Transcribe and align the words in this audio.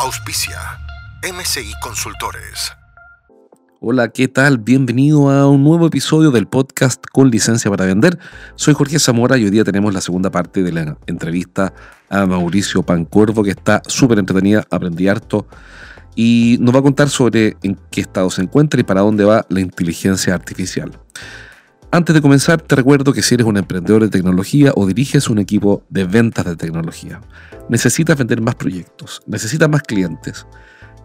Auspicia 0.00 0.60
MCI 1.24 1.72
Consultores. 1.82 2.72
Hola, 3.80 4.10
¿qué 4.10 4.28
tal? 4.28 4.58
Bienvenido 4.58 5.28
a 5.28 5.48
un 5.48 5.64
nuevo 5.64 5.88
episodio 5.88 6.30
del 6.30 6.46
podcast 6.46 7.04
con 7.10 7.32
licencia 7.32 7.68
para 7.68 7.84
vender. 7.84 8.16
Soy 8.54 8.74
Jorge 8.74 9.00
Zamora 9.00 9.36
y 9.38 9.44
hoy 9.44 9.50
día 9.50 9.64
tenemos 9.64 9.92
la 9.92 10.00
segunda 10.00 10.30
parte 10.30 10.62
de 10.62 10.70
la 10.70 10.96
entrevista 11.08 11.74
a 12.10 12.26
Mauricio 12.26 12.84
Pancuervo 12.84 13.42
que 13.42 13.50
está 13.50 13.82
súper 13.88 14.20
entretenida, 14.20 14.64
aprendí 14.70 15.08
harto 15.08 15.48
y 16.14 16.58
nos 16.60 16.72
va 16.72 16.78
a 16.78 16.82
contar 16.82 17.08
sobre 17.08 17.56
en 17.64 17.76
qué 17.90 18.00
estado 18.00 18.30
se 18.30 18.42
encuentra 18.42 18.80
y 18.80 18.84
para 18.84 19.00
dónde 19.00 19.24
va 19.24 19.46
la 19.48 19.58
inteligencia 19.58 20.32
artificial. 20.32 20.92
Antes 21.90 22.14
de 22.14 22.20
comenzar, 22.20 22.60
te 22.60 22.76
recuerdo 22.76 23.14
que 23.14 23.22
si 23.22 23.34
eres 23.34 23.46
un 23.46 23.56
emprendedor 23.56 24.02
de 24.02 24.10
tecnología 24.10 24.72
o 24.74 24.86
diriges 24.86 25.30
un 25.30 25.38
equipo 25.38 25.84
de 25.88 26.04
ventas 26.04 26.44
de 26.44 26.54
tecnología, 26.54 27.22
necesitas 27.70 28.18
vender 28.18 28.42
más 28.42 28.56
proyectos, 28.56 29.22
necesitas 29.26 29.70
más 29.70 29.80
clientes, 29.82 30.46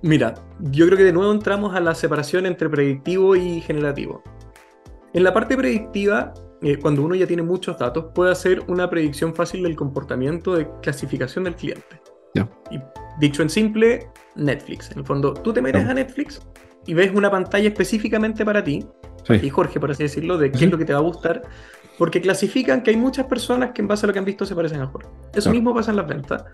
Mira, 0.01 0.34
yo 0.72 0.88
creo 0.88 0.97
que 0.97 1.03
de 1.03 1.13
nuevo 1.13 1.31
entramos 1.31 1.75
a 1.75 1.79
la 1.79 1.94
separación 1.94 2.47
entre 2.47 2.68
predictivo 2.69 3.35
y 3.35 3.62
generativo. 3.62 4.23
En 5.13 5.23
la 5.23 5.31
parte 5.31 5.56
predictiva, 5.56 6.34
eh, 6.63 6.78
cuando 6.78 7.03
uno 7.03 7.13
ya 7.13 7.28
tiene 7.28 7.44
muchos 7.44 7.78
datos, 7.78 8.06
puede 8.16 8.31
hacer 8.31 8.63
una 8.68 8.89
predicción 8.89 9.35
fácil 9.35 9.62
del 9.62 9.75
comportamiento 9.75 10.56
de 10.56 10.68
clasificación 10.81 11.44
del 11.44 11.56
cliente. 11.56 12.01
Y 12.72 12.79
dicho 13.19 13.44
en 13.44 13.50
simple, 13.50 14.09
Netflix. 14.35 14.91
En 14.91 15.00
el 15.00 15.06
fondo, 15.06 15.35
tú 15.35 15.53
te 15.53 15.62
metes 15.62 15.85
a 15.85 15.94
Netflix 15.94 16.41
y 16.88 16.95
ves 16.95 17.12
una 17.13 17.29
pantalla 17.29 17.68
específicamente 17.68 18.44
para 18.44 18.63
ti, 18.63 18.84
y 19.29 19.50
Jorge, 19.50 19.79
por 19.79 19.91
así 19.91 20.03
decirlo, 20.03 20.38
de 20.38 20.51
qué 20.51 20.66
es 20.66 20.72
lo 20.72 20.78
que 20.78 20.85
te 20.85 20.94
va 20.94 21.00
a 21.00 21.03
gustar, 21.03 21.44
porque 22.00 22.20
clasifican 22.20 22.82
que 22.82 22.90
hay 22.90 22.98
muchas 22.98 23.28
personas 23.28 23.72
que 23.72 23.84
en 23.84 23.88
base 23.88 24.06
a 24.06 24.08
lo 24.08 24.14
que 24.14 24.20
han 24.20 24.26
visto 24.26 24.46
se 24.46 24.56
parecen 24.56 24.82
a 24.82 24.88
Jorge. 24.88 25.10
Eso 25.34 25.52
mismo 25.52 25.76
pasa 25.76 25.92
en 25.92 25.98
las 25.98 26.08
ventas. 26.08 26.46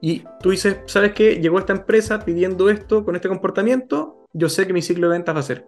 Y 0.00 0.24
tú 0.40 0.50
dices, 0.50 0.78
¿sabes 0.86 1.12
qué? 1.12 1.36
Llegó 1.36 1.60
esta 1.60 1.72
empresa 1.72 2.24
pidiendo 2.24 2.68
esto 2.68 3.04
con 3.04 3.14
este 3.14 3.28
comportamiento, 3.28 4.26
yo 4.32 4.48
sé 4.48 4.66
que 4.66 4.72
mi 4.72 4.82
ciclo 4.82 5.08
de 5.08 5.18
ventas 5.18 5.34
va 5.34 5.40
a 5.40 5.44
ser 5.44 5.66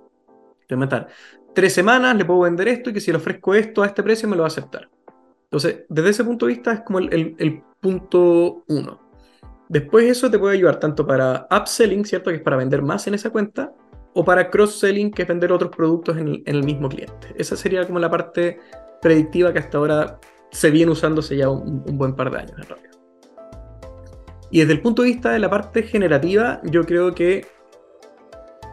matar 0.77 1.09
tres 1.55 1.72
semanas, 1.72 2.16
le 2.16 2.25
puedo 2.25 2.41
vender 2.41 2.69
esto 2.69 2.91
y 2.91 2.93
que 2.93 3.00
si 3.00 3.11
le 3.11 3.16
ofrezco 3.16 3.55
esto 3.55 3.83
a 3.83 3.87
este 3.87 4.03
precio 4.03 4.28
me 4.28 4.37
lo 4.37 4.43
va 4.43 4.47
a 4.47 4.49
aceptar. 4.49 4.89
Entonces, 5.45 5.84
desde 5.89 6.10
ese 6.10 6.25
punto 6.25 6.47
de 6.47 6.53
vista 6.53 6.72
es 6.72 6.81
como 6.81 6.99
el, 6.99 7.34
el, 7.39 7.62
punto 7.81 8.65
uno. 8.69 9.00
Después 9.69 10.05
eso 10.05 10.31
te 10.31 10.39
puede 10.39 10.56
ayudar 10.56 10.81
tanto 10.81 11.06
para 11.06 11.47
upselling, 11.50 12.05
¿cierto? 12.05 12.31
Que 12.31 12.37
es 12.37 12.43
para 12.43 12.56
vender 12.56 12.83
más 12.83 13.06
en 13.06 13.15
esa 13.15 13.31
cuenta, 13.31 13.72
o 14.18 14.24
para 14.24 14.50
cross-selling, 14.50 15.12
que 15.12 15.22
es 15.22 15.28
vender 15.28 15.52
otros 15.52 15.70
productos 15.70 16.16
en 16.16 16.42
el, 16.44 16.64
mismo 16.64 16.88
cliente. 16.88 17.28
Esa 17.36 17.54
sería 17.54 17.86
como 17.86 18.00
la 18.00 18.10
parte 18.10 18.58
predictiva 19.00 19.52
que 19.52 19.60
hasta 19.60 19.78
ahora 19.78 20.18
se 20.50 20.72
viene 20.72 20.90
usándose 20.90 21.36
ya 21.36 21.48
un, 21.48 21.84
un 21.86 21.96
buen 21.96 22.16
par 22.16 22.32
de 22.32 22.38
años 22.38 22.54
en 22.58 22.64
realidad. 22.64 22.90
Y 24.50 24.58
desde 24.58 24.72
el 24.72 24.80
punto 24.80 25.02
de 25.02 25.10
vista 25.10 25.30
de 25.30 25.38
la 25.38 25.48
parte 25.48 25.84
generativa, 25.84 26.60
yo 26.64 26.84
creo 26.84 27.14
que 27.14 27.46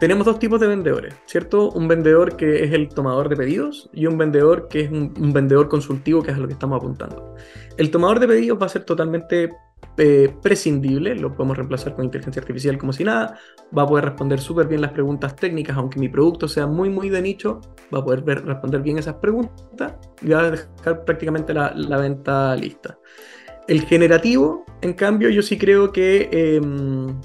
tenemos 0.00 0.26
dos 0.26 0.40
tipos 0.40 0.58
de 0.58 0.66
vendedores, 0.66 1.14
¿cierto? 1.26 1.70
Un 1.70 1.86
vendedor 1.86 2.36
que 2.36 2.64
es 2.64 2.72
el 2.72 2.88
tomador 2.88 3.28
de 3.28 3.36
pedidos 3.36 3.88
y 3.92 4.06
un 4.06 4.18
vendedor 4.18 4.66
que 4.66 4.80
es 4.80 4.90
un, 4.90 5.32
vendedor 5.32 5.68
consultivo, 5.68 6.24
que 6.24 6.32
es 6.32 6.36
a 6.36 6.40
lo 6.40 6.48
que 6.48 6.54
estamos 6.54 6.78
apuntando. 6.78 7.36
El 7.76 7.92
tomador 7.92 8.18
de 8.18 8.26
pedidos 8.26 8.60
va 8.60 8.66
a 8.66 8.70
ser 8.70 8.82
totalmente 8.82 9.52
eh, 9.98 10.34
prescindible, 10.42 11.14
lo 11.14 11.34
podemos 11.34 11.56
reemplazar 11.56 11.94
con 11.94 12.04
inteligencia 12.04 12.40
artificial 12.40 12.76
como 12.76 12.92
si 12.92 13.02
nada, 13.04 13.38
va 13.76 13.82
a 13.82 13.86
poder 13.86 14.04
responder 14.04 14.40
súper 14.40 14.66
bien 14.68 14.82
las 14.82 14.92
preguntas 14.92 15.34
técnicas, 15.34 15.76
aunque 15.76 15.98
mi 15.98 16.08
producto 16.08 16.48
sea 16.48 16.66
muy, 16.66 16.90
muy 16.90 17.08
de 17.08 17.22
nicho, 17.22 17.60
va 17.94 18.00
a 18.00 18.04
poder 18.04 18.24
responder 18.44 18.82
bien 18.82 18.98
esas 18.98 19.14
preguntas 19.14 19.94
y 20.20 20.28
va 20.28 20.40
a 20.40 20.50
dejar 20.50 21.04
prácticamente 21.04 21.54
la, 21.54 21.72
la 21.74 21.96
venta 21.96 22.54
lista. 22.56 22.98
El 23.68 23.82
generativo, 23.82 24.64
en 24.82 24.92
cambio, 24.92 25.30
yo 25.30 25.42
sí 25.42 25.56
creo 25.58 25.90
que 25.92 26.28
em, 26.30 27.18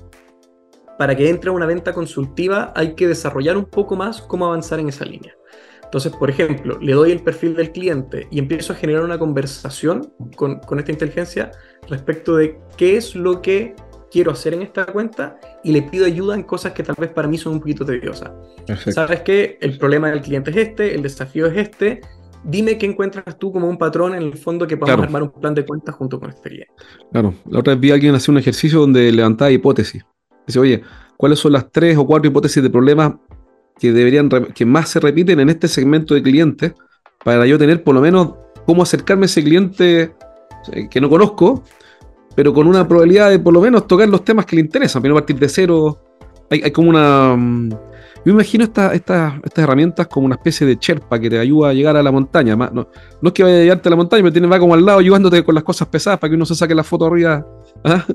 para 0.98 1.16
que 1.16 1.30
entre 1.30 1.50
una 1.50 1.66
venta 1.66 1.94
consultiva 1.94 2.72
hay 2.76 2.96
que 2.96 3.08
desarrollar 3.08 3.58
un 3.58 3.66
poco 3.66 3.96
más 3.96 4.22
cómo 4.22 4.46
avanzar 4.46 4.80
en 4.80 4.90
esa 4.90 5.04
línea. 5.06 5.36
Entonces, 5.92 6.14
por 6.16 6.30
ejemplo, 6.30 6.80
le 6.80 6.94
doy 6.94 7.12
el 7.12 7.20
perfil 7.20 7.54
del 7.54 7.74
cliente 7.74 8.26
y 8.32 8.40
empiezo 8.40 8.72
a 8.72 8.78
generar 8.78 9.04
una 9.04 9.20
conversación 9.20 10.14
con, 10.38 10.60
con 10.60 10.80
esta 10.80 10.94
inteligencia 10.94 11.52
respecto 11.90 12.38
de 12.38 12.58
qué 12.78 12.96
es 12.96 13.14
lo 13.14 13.42
que 13.42 13.76
quiero 14.10 14.32
hacer 14.32 14.54
en 14.54 14.62
esta 14.62 14.86
cuenta 14.86 15.38
y 15.66 15.74
le 15.74 15.82
pido 15.82 16.06
ayuda 16.06 16.36
en 16.36 16.44
cosas 16.44 16.72
que 16.72 16.82
tal 16.82 16.96
vez 16.98 17.12
para 17.12 17.28
mí 17.28 17.38
son 17.38 17.56
un 17.56 17.60
poquito 17.60 17.86
tediosas. 17.86 18.32
¿Sabes 18.90 19.20
qué? 19.20 19.58
El 19.60 19.78
problema 19.78 20.10
del 20.10 20.22
cliente 20.22 20.52
es 20.52 20.58
este, 20.70 20.96
el 20.96 21.02
desafío 21.02 21.48
es 21.48 21.58
este, 21.58 22.00
dime 22.42 22.78
qué 22.78 22.86
encuentras 22.86 23.38
tú 23.38 23.52
como 23.52 23.68
un 23.68 23.78
patrón 23.78 24.16
en 24.16 24.24
el 24.24 24.38
fondo 24.38 24.66
que 24.66 24.78
podamos 24.78 25.04
armar 25.04 25.24
un 25.24 25.32
plan 25.32 25.54
de 25.54 25.66
cuentas 25.66 25.94
junto 25.96 26.22
con 26.22 26.30
este 26.30 26.48
cliente. 26.48 26.74
Claro, 27.12 27.34
la 27.50 27.60
otra 27.60 27.74
vez 27.74 27.82
vi 27.82 27.92
a 27.92 27.96
alguien 27.96 28.16
hacer 28.16 28.32
un 28.32 28.38
ejercicio 28.38 28.80
donde 28.80 29.12
levantaba 29.12 29.52
hipótesis. 29.52 30.06
Dice, 30.48 30.58
oye, 30.58 30.82
¿cuáles 31.18 31.40
son 31.40 31.52
las 31.52 31.70
tres 31.70 31.98
o 31.98 32.06
cuatro 32.06 32.30
hipótesis 32.30 32.64
de 32.64 32.70
problemas 32.70 33.14
que 33.80 33.92
deberían 33.92 34.30
que 34.30 34.66
más 34.66 34.90
se 34.90 35.00
repiten 35.00 35.40
en 35.40 35.50
este 35.50 35.68
segmento 35.68 36.14
de 36.14 36.22
clientes 36.22 36.74
para 37.24 37.46
yo 37.46 37.58
tener 37.58 37.84
por 37.84 37.96
lo 37.96 38.02
menos 38.02 38.34
cómo 38.66 38.84
acercarme 38.84 39.24
a 39.24 39.26
ese 39.26 39.44
cliente 39.44 40.14
eh, 40.72 40.88
que 40.90 41.02
no 41.02 41.10
conozco, 41.10 41.64
pero 42.36 42.54
con 42.54 42.68
una 42.68 42.88
probabilidad 42.88 43.30
de 43.30 43.40
por 43.40 43.54
lo 43.54 43.62
menos 43.62 43.88
tocar 43.88 44.08
los 44.08 44.24
temas 44.24 44.46
que 44.46 44.56
le 44.56 44.62
interesan, 44.62 45.02
pero 45.02 45.16
a 45.16 45.20
partir 45.20 45.38
de 45.40 45.50
cero. 45.50 46.00
Hay, 46.50 46.62
hay 46.64 46.72
como 46.72 46.90
una 46.90 47.38
yo 48.26 48.34
imagino 48.34 48.66
estas 48.66 49.34
herramientas 49.56 50.08
como 50.08 50.26
una 50.26 50.36
especie 50.36 50.68
de 50.68 50.78
cherpa 50.78 51.20
que 51.20 51.30
te 51.30 51.40
ayuda 51.40 51.70
a 51.70 51.74
llegar 51.74 51.96
a 51.98 52.04
la 52.04 52.12
montaña. 52.12 52.56
No, 52.56 52.70
no 52.72 52.88
es 53.28 53.34
que 53.34 53.44
vaya 53.44 53.56
a 53.56 53.60
llegarte 53.60 53.90
a 53.90 53.92
la 53.92 53.96
montaña, 53.96 54.24
pero 54.24 54.34
tiene, 54.34 54.48
va 54.48 54.60
como 54.60 54.74
al 54.74 54.86
lado 54.86 55.00
ayudándote 55.00 55.44
con 55.44 55.56
las 55.56 55.64
cosas 55.64 55.88
pesadas 55.88 56.20
para 56.20 56.30
que 56.30 56.36
uno 56.36 56.46
se 56.46 56.56
saque 56.56 56.76
la 56.76 56.84
foto 56.84 57.06
arriba. 57.06 57.46
¿Ah? 57.84 58.06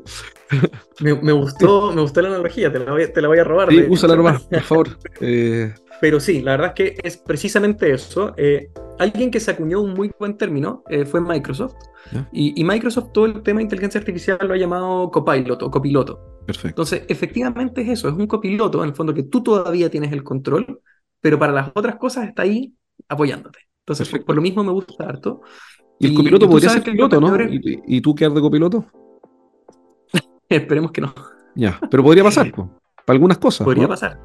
Me, 1.01 1.33
gustó, 1.33 1.93
me 1.93 2.03
gustó 2.03 2.23
la 2.23 2.29
analogía, 2.29 2.73
te 2.73 2.79
la 2.79 2.93
voy, 2.93 3.13
te 3.13 3.21
la 3.21 3.29
voy 3.29 3.39
a 3.39 3.45
robar. 3.45 3.69
Sí, 3.69 3.85
úsala 3.89 4.15
nomás, 4.15 4.43
por 4.43 4.63
favor. 4.63 4.89
Eh, 5.21 5.73
pero 6.01 6.21
sí, 6.21 6.43
la 6.43 6.53
verdad 6.53 6.69
es 6.69 6.75
que 6.75 7.01
es 7.03 7.17
precisamente 7.17 7.93
eso. 7.93 8.35
Eh, 8.37 8.71
alguien 8.99 9.31
que 9.31 9.41
se 9.41 9.51
acuñó 9.51 9.81
un 9.81 9.95
muy 9.95 10.11
buen 10.19 10.37
término 10.37 10.83
eh, 10.89 11.05
fue 11.05 11.21
Microsoft. 11.21 11.75
Y, 12.31 12.61
y, 12.61 12.63
Microsoft 12.63 13.11
todo 13.13 13.27
el 13.27 13.43
tema 13.43 13.59
de 13.59 13.65
inteligencia 13.65 13.99
artificial 13.99 14.39
lo 14.41 14.55
ha 14.55 14.57
llamado 14.57 15.11
copilot 15.11 15.61
o 15.63 15.71
copiloto. 15.71 16.41
Perfecto. 16.47 16.69
Entonces, 16.69 17.03
efectivamente 17.09 17.83
es 17.83 17.89
eso, 17.89 18.09
es 18.09 18.15
un 18.15 18.29
copiloto, 18.29 18.81
en 18.85 18.91
el 18.91 18.95
fondo 18.95 19.13
que 19.13 19.25
tú 19.25 19.43
todavía 19.43 19.91
tienes 19.91 20.13
el 20.13 20.23
control, 20.23 20.81
pero 21.21 21.37
para 21.37 21.53
las 21.53 21.73
otras 21.75 21.97
cosas 21.97 22.29
está 22.29 22.43
ahí 22.43 22.73
apoyándote. 23.09 23.59
Entonces, 23.81 24.09
por, 24.09 24.25
por, 24.25 24.37
lo 24.37 24.43
mismo 24.43 24.63
me 24.63 24.71
gusta 24.71 25.05
harto. 25.05 25.41
Y 25.99 26.07
el 26.07 26.15
copiloto 26.15 26.49
podría 26.49 26.71
ser 26.71 26.85
piloto, 26.85 27.21
¿no? 27.21 27.43
¿Y, 27.43 27.83
¿Y, 27.87 28.01
tú 28.01 28.15
quedar 28.15 28.33
de 28.33 28.41
copiloto? 28.41 28.87
Esperemos 30.49 30.93
que 30.93 31.01
no. 31.01 31.13
Ya, 31.57 31.81
pero 31.91 32.05
podría 32.05 32.23
pasar, 32.23 32.53
para 32.53 32.71
algunas 33.09 33.39
cosas. 33.39 33.65
Podría 33.65 33.85
¿no? 33.85 33.89
pasar. 33.89 34.21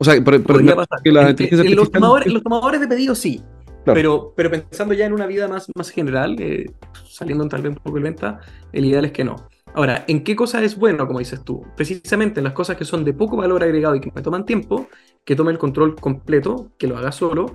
O 0.00 0.04
sea, 0.04 0.14
pero, 0.24 0.42
podría 0.42 0.74
pasar. 0.74 1.02
Que 1.04 1.12
la 1.12 1.28
en, 1.28 1.76
los, 1.76 1.92
tomadores, 1.92 2.32
los, 2.32 2.42
tomadores, 2.42 2.80
de 2.80 2.88
pedido 2.88 3.14
sí. 3.14 3.42
Claro. 3.84 3.94
Pero, 3.94 4.32
pero 4.34 4.50
pensando 4.50 4.94
ya 4.94 5.04
en 5.04 5.12
una 5.12 5.26
vida 5.26 5.46
más, 5.46 5.66
más 5.74 5.90
general, 5.90 6.36
eh, 6.40 6.70
saliendo 7.04 7.46
tal 7.48 7.62
vez 7.62 7.70
un 7.76 7.82
poco 7.82 7.96
de 7.96 8.02
venta, 8.02 8.40
el 8.72 8.86
ideal 8.86 9.04
es 9.04 9.12
que 9.12 9.24
no. 9.24 9.36
Ahora, 9.74 10.04
¿en 10.08 10.24
qué 10.24 10.34
cosa 10.34 10.62
es 10.64 10.76
bueno, 10.76 11.06
como 11.06 11.18
dices 11.18 11.44
tú? 11.44 11.62
Precisamente 11.76 12.40
en 12.40 12.44
las 12.44 12.54
cosas 12.54 12.76
que 12.76 12.84
son 12.86 13.04
de 13.04 13.12
poco 13.12 13.36
valor 13.36 13.62
agregado 13.62 13.94
y 13.94 14.00
que 14.00 14.10
me 14.14 14.22
toman 14.22 14.46
tiempo, 14.46 14.88
que 15.24 15.36
tome 15.36 15.52
el 15.52 15.58
control 15.58 15.96
completo, 15.96 16.72
que 16.78 16.86
lo 16.86 16.96
haga 16.96 17.12
solo, 17.12 17.52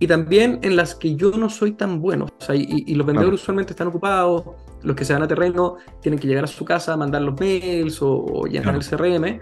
y 0.00 0.08
también 0.08 0.58
en 0.62 0.74
las 0.74 0.96
que 0.96 1.14
yo 1.14 1.30
no 1.30 1.48
soy 1.48 1.72
tan 1.72 2.00
bueno. 2.00 2.26
O 2.26 2.44
sea, 2.44 2.56
y, 2.56 2.66
y, 2.68 2.94
los 2.96 3.06
vendedores 3.06 3.40
usualmente 3.40 3.72
están 3.72 3.86
ocupados, 3.88 4.44
los 4.82 4.96
que 4.96 5.04
se 5.04 5.12
van 5.12 5.22
a 5.22 5.28
terreno 5.28 5.76
tienen 6.02 6.18
que 6.18 6.26
llegar 6.26 6.44
a 6.44 6.48
su 6.48 6.64
casa, 6.64 6.96
mandar 6.96 7.22
los 7.22 7.38
mails 7.38 8.02
o, 8.02 8.10
o 8.12 8.46
llenar 8.46 8.74
el 8.74 8.84
CRM. 8.84 9.40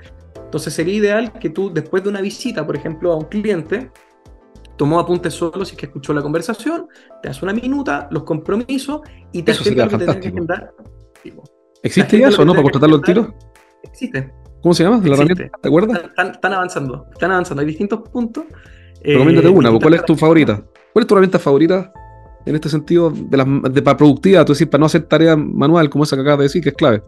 Entonces 0.52 0.74
sería 0.74 0.92
ideal 0.92 1.32
que 1.32 1.48
tú, 1.48 1.72
después 1.72 2.02
de 2.02 2.10
una 2.10 2.20
visita, 2.20 2.66
por 2.66 2.76
ejemplo, 2.76 3.10
a 3.10 3.16
un 3.16 3.24
cliente, 3.24 3.90
tomó 4.76 5.00
apuntes 5.00 5.32
solo 5.32 5.64
si 5.64 5.72
es 5.72 5.78
que 5.78 5.86
escuchó 5.86 6.12
la 6.12 6.20
conversación, 6.20 6.88
te 7.22 7.30
das 7.30 7.42
una 7.42 7.54
minuta, 7.54 8.06
los 8.10 8.24
compromisos 8.24 9.00
y 9.32 9.44
te 9.44 9.52
Eso 9.52 9.64
sería 9.64 9.88
que 9.88 9.96
fantástico. 9.96 10.44
Que 11.22 11.32
¿Existe 11.82 12.18
ya 12.18 12.28
eso, 12.28 12.44
no? 12.44 12.52
¿Para 12.52 12.64
contratarlo 12.64 12.96
al 12.96 13.02
tiro? 13.02 13.34
Existe. 13.82 14.30
¿Cómo 14.60 14.74
se 14.74 14.84
llama? 14.84 15.00
¿La 15.02 15.14
herramienta? 15.14 15.50
¿Te 15.58 15.68
acuerdas? 15.68 16.04
Están, 16.04 16.32
están, 16.32 16.52
avanzando, 16.52 17.06
están 17.10 17.30
avanzando. 17.30 17.62
Hay 17.62 17.66
distintos 17.68 18.06
puntos. 18.10 18.44
Recomiéndate 19.02 19.48
eh, 19.48 19.50
una, 19.50 19.72
¿cuál 19.80 19.94
es 19.94 20.04
tu 20.04 20.16
favorita? 20.16 20.62
¿Cuál 20.92 21.02
es 21.02 21.06
tu 21.06 21.14
herramienta 21.14 21.38
favorita 21.38 21.90
en 22.44 22.54
este 22.54 22.68
sentido 22.68 23.10
de, 23.10 23.38
la, 23.38 23.46
de 23.46 23.80
para 23.80 23.96
productiva? 23.96 24.44
Tú 24.44 24.52
decís, 24.52 24.66
para 24.66 24.80
no 24.80 24.86
hacer 24.86 25.04
tarea 25.04 25.34
manual, 25.34 25.88
como 25.88 26.04
esa 26.04 26.14
que 26.14 26.20
acabas 26.20 26.40
de 26.40 26.44
decir, 26.44 26.62
que 26.62 26.68
es 26.68 26.74
clave. 26.74 27.02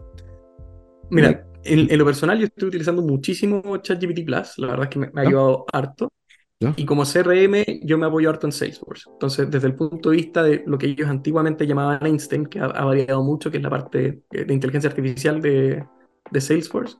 Mira, 1.11 1.45
en, 1.65 1.91
en, 1.91 1.97
lo 1.97 2.05
personal 2.05 2.39
yo 2.39 2.45
estoy 2.45 2.69
utilizando 2.69 3.01
muchísimo 3.01 3.77
ChatGPT 3.77 4.25
Plus, 4.25 4.57
la 4.57 4.67
verdad 4.67 4.83
es 4.83 4.89
que 4.89 4.99
me, 4.99 5.09
me 5.11 5.21
ha 5.21 5.27
ayudado 5.27 5.65
harto. 5.71 6.11
¿Ya? 6.59 6.73
Y 6.77 6.85
como 6.85 7.03
CRM 7.03 7.81
yo 7.83 7.97
me 7.97 8.05
apoyo 8.05 8.29
harto 8.29 8.47
en 8.47 8.53
Salesforce. 8.53 9.09
Entonces, 9.11 9.51
desde 9.51 9.67
el 9.67 9.75
punto 9.75 10.11
de 10.11 10.15
vista 10.15 10.41
de 10.41 10.63
lo 10.65 10.77
que 10.77 10.87
ellos 10.87 11.09
antiguamente 11.09 11.67
llamaban 11.67 12.05
Einstein, 12.05 12.45
que 12.45 12.59
ha, 12.59 12.65
ha 12.65 12.85
variado 12.85 13.21
mucho, 13.23 13.51
que 13.51 13.57
es 13.57 13.63
la 13.63 13.69
parte 13.69 14.21
de 14.29 14.53
inteligencia 14.53 14.89
artificial 14.89 15.41
de, 15.41 15.85
de 16.31 16.41
Salesforce, 16.41 16.95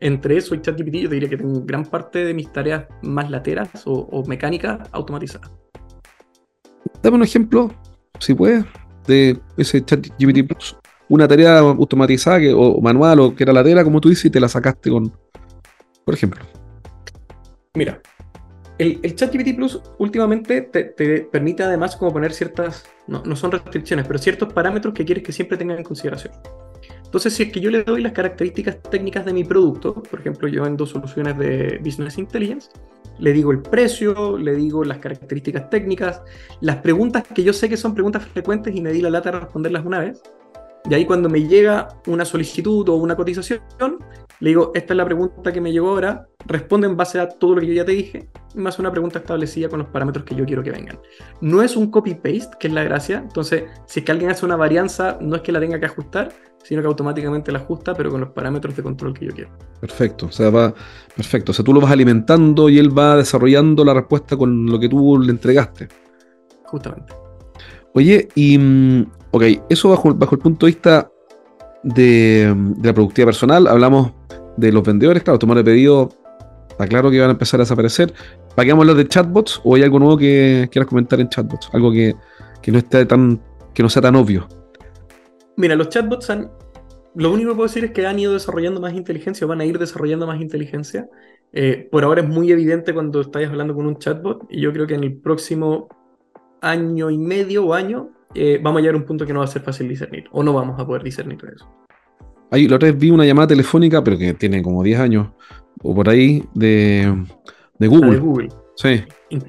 entre 0.00 0.36
eso 0.36 0.54
y 0.54 0.60
ChatGPT 0.60 0.94
yo 0.96 1.08
te 1.08 1.14
diría 1.14 1.30
que 1.30 1.38
tengo 1.38 1.62
gran 1.64 1.84
parte 1.84 2.24
de 2.24 2.34
mis 2.34 2.52
tareas 2.52 2.86
más 3.02 3.30
lateras 3.30 3.86
o, 3.86 3.92
o 3.92 4.24
mecánicas 4.26 4.86
automatizadas. 4.92 5.50
Dame 7.02 7.16
un 7.16 7.22
ejemplo, 7.22 7.70
si 8.18 8.34
puedes, 8.34 8.64
de 9.06 9.40
ese 9.56 9.84
ChatGPT 9.84 10.46
Plus. 10.46 10.76
Una 11.08 11.28
tarea 11.28 11.58
automatizada 11.58 12.40
o 12.56 12.80
manual 12.80 13.20
o 13.20 13.34
que 13.34 13.44
era 13.44 13.52
latera, 13.52 13.84
como 13.84 14.00
tú 14.00 14.08
dices, 14.08 14.26
y 14.26 14.30
te 14.30 14.40
la 14.40 14.48
sacaste 14.48 14.90
con, 14.90 15.12
por 16.04 16.14
ejemplo. 16.14 16.44
Mira, 17.74 18.00
el, 18.78 18.98
el 19.02 19.14
ChatGPT 19.14 19.54
Plus 19.54 19.80
últimamente 19.98 20.62
te, 20.62 20.84
te, 20.84 21.20
permite 21.20 21.62
además 21.62 21.96
como 21.96 22.12
poner 22.12 22.32
ciertas, 22.32 22.84
no, 23.06 23.22
no, 23.24 23.36
son 23.36 23.52
restricciones, 23.52 24.06
pero 24.06 24.18
ciertos 24.18 24.52
parámetros 24.52 24.94
que 24.94 25.04
quieres 25.04 25.22
que 25.22 25.32
siempre 25.32 25.56
tengan 25.56 25.78
en 25.78 25.84
consideración. 25.84 26.32
Entonces, 27.04 27.34
si 27.34 27.44
es 27.44 27.52
que 27.52 27.60
yo 27.60 27.70
le 27.70 27.84
doy 27.84 28.02
las 28.02 28.12
características 28.12 28.82
técnicas 28.90 29.24
de 29.24 29.32
mi 29.32 29.44
producto, 29.44 29.94
por 29.94 30.18
ejemplo, 30.18 30.48
yo 30.48 30.64
vendo 30.64 30.84
soluciones 30.84 31.38
de 31.38 31.78
Business 31.84 32.18
Intelligence, 32.18 32.70
le 33.20 33.32
digo 33.32 33.52
el 33.52 33.62
precio, 33.62 34.36
le 34.36 34.56
digo 34.56 34.82
las 34.82 34.98
características 34.98 35.70
técnicas, 35.70 36.22
las 36.60 36.78
preguntas 36.78 37.22
que 37.32 37.44
yo 37.44 37.52
sé 37.52 37.68
que 37.68 37.76
son 37.76 37.94
preguntas 37.94 38.24
frecuentes 38.26 38.74
y 38.74 38.80
me 38.80 38.90
di 38.90 39.00
la 39.00 39.10
lata 39.10 39.30
de 39.30 39.40
responderlas 39.40 39.84
una 39.86 40.00
vez. 40.00 40.20
Y 40.88 40.92
ahí 40.92 41.06
cuando 41.06 41.30
me 41.30 41.46
llega 41.46 41.88
una 42.06 42.26
solicitud 42.26 42.86
o 42.90 42.96
una 42.96 43.16
cotización, 43.16 43.62
le 44.40 44.50
digo, 44.50 44.70
esta 44.74 44.92
es 44.92 44.96
la 44.98 45.04
pregunta 45.06 45.50
que 45.50 45.60
me 45.60 45.72
llegó 45.72 45.88
ahora, 45.88 46.28
responde 46.46 46.86
en 46.86 46.94
base 46.94 47.18
a 47.18 47.26
todo 47.26 47.54
lo 47.54 47.60
que 47.62 47.68
yo 47.68 47.72
ya 47.72 47.86
te 47.86 47.92
dije, 47.92 48.28
más 48.54 48.78
una 48.78 48.90
pregunta 48.90 49.18
establecida 49.20 49.70
con 49.70 49.78
los 49.78 49.88
parámetros 49.88 50.26
que 50.26 50.34
yo 50.34 50.44
quiero 50.44 50.62
que 50.62 50.70
vengan. 50.70 50.98
No 51.40 51.62
es 51.62 51.74
un 51.76 51.90
copy-paste, 51.90 52.58
que 52.60 52.66
es 52.66 52.74
la 52.74 52.84
gracia, 52.84 53.18
entonces 53.18 53.64
si 53.86 54.00
es 54.00 54.04
que 54.04 54.12
alguien 54.12 54.30
hace 54.30 54.44
una 54.44 54.56
varianza, 54.56 55.16
no 55.22 55.36
es 55.36 55.42
que 55.42 55.52
la 55.52 55.60
tenga 55.60 55.80
que 55.80 55.86
ajustar, 55.86 56.32
sino 56.62 56.82
que 56.82 56.88
automáticamente 56.88 57.50
la 57.50 57.60
ajusta, 57.60 57.94
pero 57.94 58.10
con 58.10 58.20
los 58.20 58.30
parámetros 58.30 58.76
de 58.76 58.82
control 58.82 59.14
que 59.14 59.24
yo 59.24 59.32
quiero. 59.32 59.50
Perfecto, 59.80 60.26
o 60.26 60.32
sea, 60.32 60.50
va, 60.50 60.74
perfecto, 61.16 61.52
o 61.52 61.54
sea, 61.54 61.64
tú 61.64 61.72
lo 61.72 61.80
vas 61.80 61.92
alimentando 61.92 62.68
y 62.68 62.78
él 62.78 62.96
va 62.96 63.16
desarrollando 63.16 63.86
la 63.86 63.94
respuesta 63.94 64.36
con 64.36 64.66
lo 64.66 64.78
que 64.78 64.90
tú 64.90 65.18
le 65.18 65.30
entregaste. 65.30 65.88
Justamente. 66.64 67.14
Oye, 67.94 68.28
y, 68.34 68.58
ok, 69.34 69.42
eso 69.68 69.88
bajo, 69.88 70.10
el 70.10 70.38
punto 70.38 70.66
de 70.66 70.72
vista 70.72 71.10
de, 71.82 72.54
la 72.80 72.94
productividad 72.94 73.26
personal, 73.26 73.66
hablamos 73.66 74.12
de 74.56 74.70
los 74.70 74.84
vendedores, 74.84 75.24
claro, 75.24 75.40
tomar 75.40 75.58
el 75.58 75.64
pedido, 75.64 76.10
está 76.70 76.86
claro 76.86 77.10
que 77.10 77.18
van 77.18 77.30
a 77.30 77.32
empezar 77.32 77.58
a 77.58 77.64
desaparecer. 77.64 78.14
¿Para 78.54 78.72
qué 78.72 78.94
de 78.94 79.08
chatbots 79.08 79.60
o 79.64 79.74
hay 79.74 79.82
algo 79.82 79.98
nuevo 79.98 80.16
que 80.16 80.68
quieras 80.70 80.88
comentar 80.88 81.18
en 81.18 81.28
chatbots? 81.28 81.68
Algo 81.72 81.90
que, 81.90 82.14
que 82.62 82.70
no 82.70 82.78
esté 82.78 83.06
tan, 83.06 83.40
que 83.74 83.82
no 83.82 83.88
sea 83.88 84.00
tan 84.02 84.14
obvio. 84.14 84.46
Mira, 85.56 85.74
los 85.74 85.88
chatbots 85.88 86.30
han, 86.30 86.52
lo 87.16 87.32
único 87.32 87.50
que 87.50 87.56
puedo 87.56 87.66
decir 87.66 87.84
es 87.86 87.90
que 87.90 88.06
han 88.06 88.20
ido 88.20 88.34
desarrollando 88.34 88.80
más 88.80 88.94
inteligencia 88.94 89.44
o 89.44 89.48
van 89.48 89.60
a 89.60 89.64
ir 89.64 89.80
desarrollando 89.80 90.28
más 90.28 90.40
inteligencia. 90.40 91.08
Eh, 91.52 91.88
por 91.90 92.04
ahora 92.04 92.22
es 92.22 92.28
muy 92.28 92.52
evidente 92.52 92.94
cuando 92.94 93.20
estáis 93.20 93.48
hablando 93.48 93.74
con 93.74 93.86
un 93.86 93.98
chatbot 93.98 94.46
y 94.48 94.60
yo 94.60 94.72
creo 94.72 94.86
que 94.86 94.94
en 94.94 95.02
el 95.02 95.16
próximo 95.16 95.88
año 96.60 97.10
y 97.10 97.18
medio 97.18 97.66
o 97.66 97.74
año 97.74 98.10
eh, 98.34 98.60
vamos 98.62 98.78
a 98.78 98.80
llegar 98.82 98.94
a 98.94 98.98
un 98.98 99.04
punto 99.04 99.26
que 99.26 99.32
no 99.32 99.40
va 99.40 99.44
a 99.44 99.48
ser 99.48 99.62
fácil 99.62 99.88
discernir 99.88 100.24
o 100.32 100.42
no 100.42 100.52
vamos 100.52 100.78
a 100.78 100.86
poder 100.86 101.02
discernir 101.02 101.38
eso. 101.54 101.68
Ahí, 102.50 102.68
la 102.68 102.76
otra 102.76 102.90
vez 102.90 102.98
vi 102.98 103.10
una 103.10 103.24
llamada 103.24 103.48
telefónica, 103.48 104.02
pero 104.02 104.16
que 104.16 104.34
tiene 104.34 104.62
como 104.62 104.82
10 104.82 105.00
años 105.00 105.28
o 105.82 105.94
por 105.94 106.08
ahí, 106.08 106.44
de, 106.54 107.24
de 107.78 107.86
Google. 107.88 108.12
de 108.12 108.18
Google. 108.18 108.48
Sí. 108.76 109.02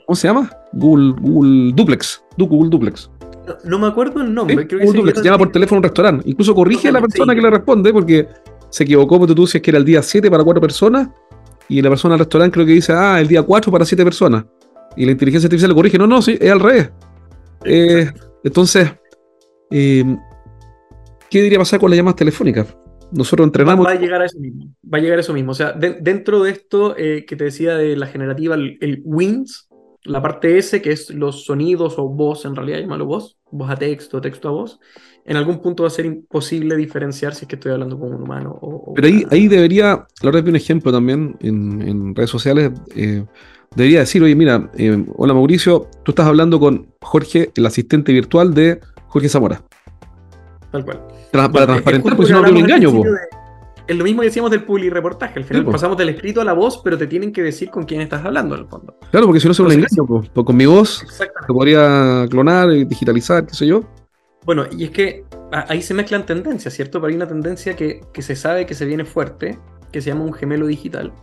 ¿Cómo 0.05 0.15
se 0.15 0.27
llama? 0.27 0.49
Google, 0.73 1.13
Google 1.19 1.73
Duplex. 1.73 2.23
Google 2.37 2.69
Duplex. 2.69 3.09
No, 3.47 3.55
no 3.63 3.79
me 3.79 3.87
acuerdo 3.87 4.21
el 4.21 4.33
nombre. 4.33 4.57
¿Sí? 4.57 4.67
Creo 4.67 4.79
que 4.81 4.85
Google 4.85 5.15
se 5.15 5.23
llama 5.23 5.37
por 5.37 5.51
teléfono 5.51 5.77
a 5.77 5.79
un 5.79 5.83
restaurante. 5.83 6.29
Incluso 6.29 6.55
corrige 6.55 6.89
a 6.89 6.91
la 6.91 7.01
persona 7.01 7.33
sí. 7.33 7.37
que 7.37 7.41
le 7.41 7.49
responde 7.49 7.93
porque 7.93 8.27
se 8.69 8.83
equivocó, 8.83 9.19
porque 9.19 9.35
tú 9.35 9.47
si 9.47 9.57
es 9.57 9.61
que 9.61 9.71
era 9.71 9.77
el 9.77 9.85
día 9.85 10.01
7 10.01 10.29
para 10.29 10.43
4 10.43 10.61
personas 10.61 11.09
y 11.69 11.81
la 11.81 11.89
persona 11.89 12.13
del 12.13 12.19
restaurante 12.19 12.53
creo 12.53 12.65
que 12.65 12.73
dice, 12.73 12.93
ah, 12.93 13.19
el 13.19 13.27
día 13.27 13.41
4 13.41 13.71
para 13.71 13.85
7 13.85 14.03
personas. 14.03 14.45
Y 14.97 15.05
la 15.05 15.11
inteligencia 15.11 15.47
artificial 15.47 15.69
le 15.69 15.75
corrige, 15.75 15.97
no, 15.97 16.07
no, 16.07 16.21
sí, 16.21 16.37
es 16.39 16.51
al 16.51 16.59
revés. 16.59 16.91
Eh, 17.63 18.11
entonces, 18.45 18.93
eh, 19.71 20.17
¿qué 21.31 21.41
diría 21.41 21.57
pasar 21.57 21.79
con 21.79 21.89
las 21.89 21.97
llamadas 21.97 22.17
telefónicas? 22.17 22.77
Nosotros 23.11 23.47
entrenamos. 23.47 23.83
Va, 23.83 23.89
va, 23.89 23.97
a 23.97 23.99
llegar 23.99 24.21
a 24.21 24.25
eso 24.25 24.39
mismo. 24.39 24.71
Va 24.83 24.99
a 24.99 25.01
llegar 25.01 25.17
a 25.17 25.21
eso 25.21 25.33
mismo. 25.33 25.51
O 25.51 25.55
sea, 25.55 25.71
de, 25.71 25.97
dentro 25.99 26.43
de 26.43 26.51
esto 26.51 26.95
eh, 26.95 27.25
que 27.27 27.35
te 27.35 27.45
decía 27.45 27.75
de 27.75 27.97
la 27.97 28.05
generativa, 28.05 28.53
el, 28.53 28.77
el, 28.81 29.01
WINS, 29.03 29.67
la 30.03 30.21
parte 30.21 30.59
S, 30.59 30.79
que 30.79 30.91
es 30.91 31.09
los 31.09 31.45
sonidos 31.45 31.95
o 31.97 32.07
voz, 32.07 32.45
en 32.45 32.55
realidad, 32.55 32.79
llámalo 32.79 33.07
voz, 33.07 33.35
voz 33.49 33.71
a 33.71 33.75
texto, 33.77 34.21
texto 34.21 34.49
a 34.49 34.51
voz, 34.51 34.79
en 35.25 35.37
algún 35.37 35.59
punto 35.59 35.81
va 35.81 35.87
a 35.87 35.91
ser 35.91 36.05
imposible 36.05 36.75
diferenciar 36.75 37.33
si 37.33 37.45
es 37.45 37.47
que 37.47 37.55
estoy 37.55 37.71
hablando 37.71 37.97
con 37.97 38.13
un 38.13 38.21
humano 38.21 38.59
o. 38.61 38.91
o 38.91 38.93
Pero 38.93 39.07
ahí, 39.07 39.23
ahí 39.31 39.47
debería, 39.47 40.05
la 40.21 40.31
verdad, 40.31 40.47
un 40.47 40.55
ejemplo 40.55 40.91
también 40.91 41.35
en, 41.39 41.81
en 41.81 42.13
redes 42.13 42.29
sociales. 42.29 42.71
Eh, 42.95 43.25
debería 43.75 43.99
decir, 43.99 44.21
oye, 44.23 44.35
mira, 44.35 44.69
eh, 44.77 45.05
hola 45.15 45.33
Mauricio, 45.33 45.89
tú 46.03 46.11
estás 46.11 46.27
hablando 46.27 46.59
con 46.59 46.87
Jorge, 47.01 47.51
el 47.55 47.65
asistente 47.65 48.11
virtual 48.11 48.53
de 48.53 48.79
Jorge 49.07 49.29
Zamora. 49.29 49.61
Tal 50.71 50.83
cual. 50.83 51.01
Para 51.31 51.49
transparentar, 51.51 52.15
porque 52.15 52.27
si 52.27 52.31
no 52.33 52.39
habría 52.39 52.53
un 52.53 52.59
engaño. 52.59 52.91
De, 52.91 53.09
es 53.87 53.95
lo 53.95 54.03
mismo 54.03 54.21
que 54.21 54.27
decíamos 54.27 54.51
del 54.51 54.63
publi 54.63 54.89
reportaje. 54.89 55.39
Al 55.39 55.45
final 55.45 55.63
sí, 55.63 55.71
pasamos 55.71 55.97
del 55.97 56.09
escrito 56.09 56.41
a 56.41 56.43
la 56.43 56.53
voz, 56.53 56.81
pero 56.83 56.97
te 56.97 57.07
tienen 57.07 57.31
que 57.31 57.43
decir 57.43 57.69
con 57.69 57.83
quién 57.83 58.01
estás 58.01 58.25
hablando, 58.25 58.55
en 58.55 58.61
el 58.61 58.67
fondo. 58.67 58.97
Claro, 59.11 59.27
porque 59.27 59.39
si 59.39 59.47
no 59.47 59.51
es 59.51 59.59
un 59.59 59.71
engaño. 59.71 60.05
Po. 60.07 60.23
Pues 60.33 60.45
con 60.45 60.57
mi 60.57 60.65
voz 60.65 61.05
lo 61.47 61.53
podría 61.53 62.25
clonar, 62.29 62.69
digitalizar, 62.69 63.45
qué 63.45 63.53
sé 63.53 63.67
yo. 63.67 63.81
Bueno, 64.43 64.65
y 64.71 64.85
es 64.85 64.89
que 64.91 65.25
ahí 65.51 65.81
se 65.81 65.93
mezclan 65.93 66.25
tendencias, 66.25 66.73
¿cierto? 66.73 66.99
Pero 66.99 67.09
hay 67.09 67.15
una 67.15 67.27
tendencia 67.27 67.75
que, 67.75 68.01
que 68.13 68.21
se 68.21 68.35
sabe 68.35 68.65
que 68.65 68.73
se 68.73 68.85
viene 68.85 69.05
fuerte, 69.05 69.59
que 69.91 70.01
se 70.01 70.09
llama 70.09 70.23
un 70.23 70.33
gemelo 70.33 70.67
digital. 70.67 71.13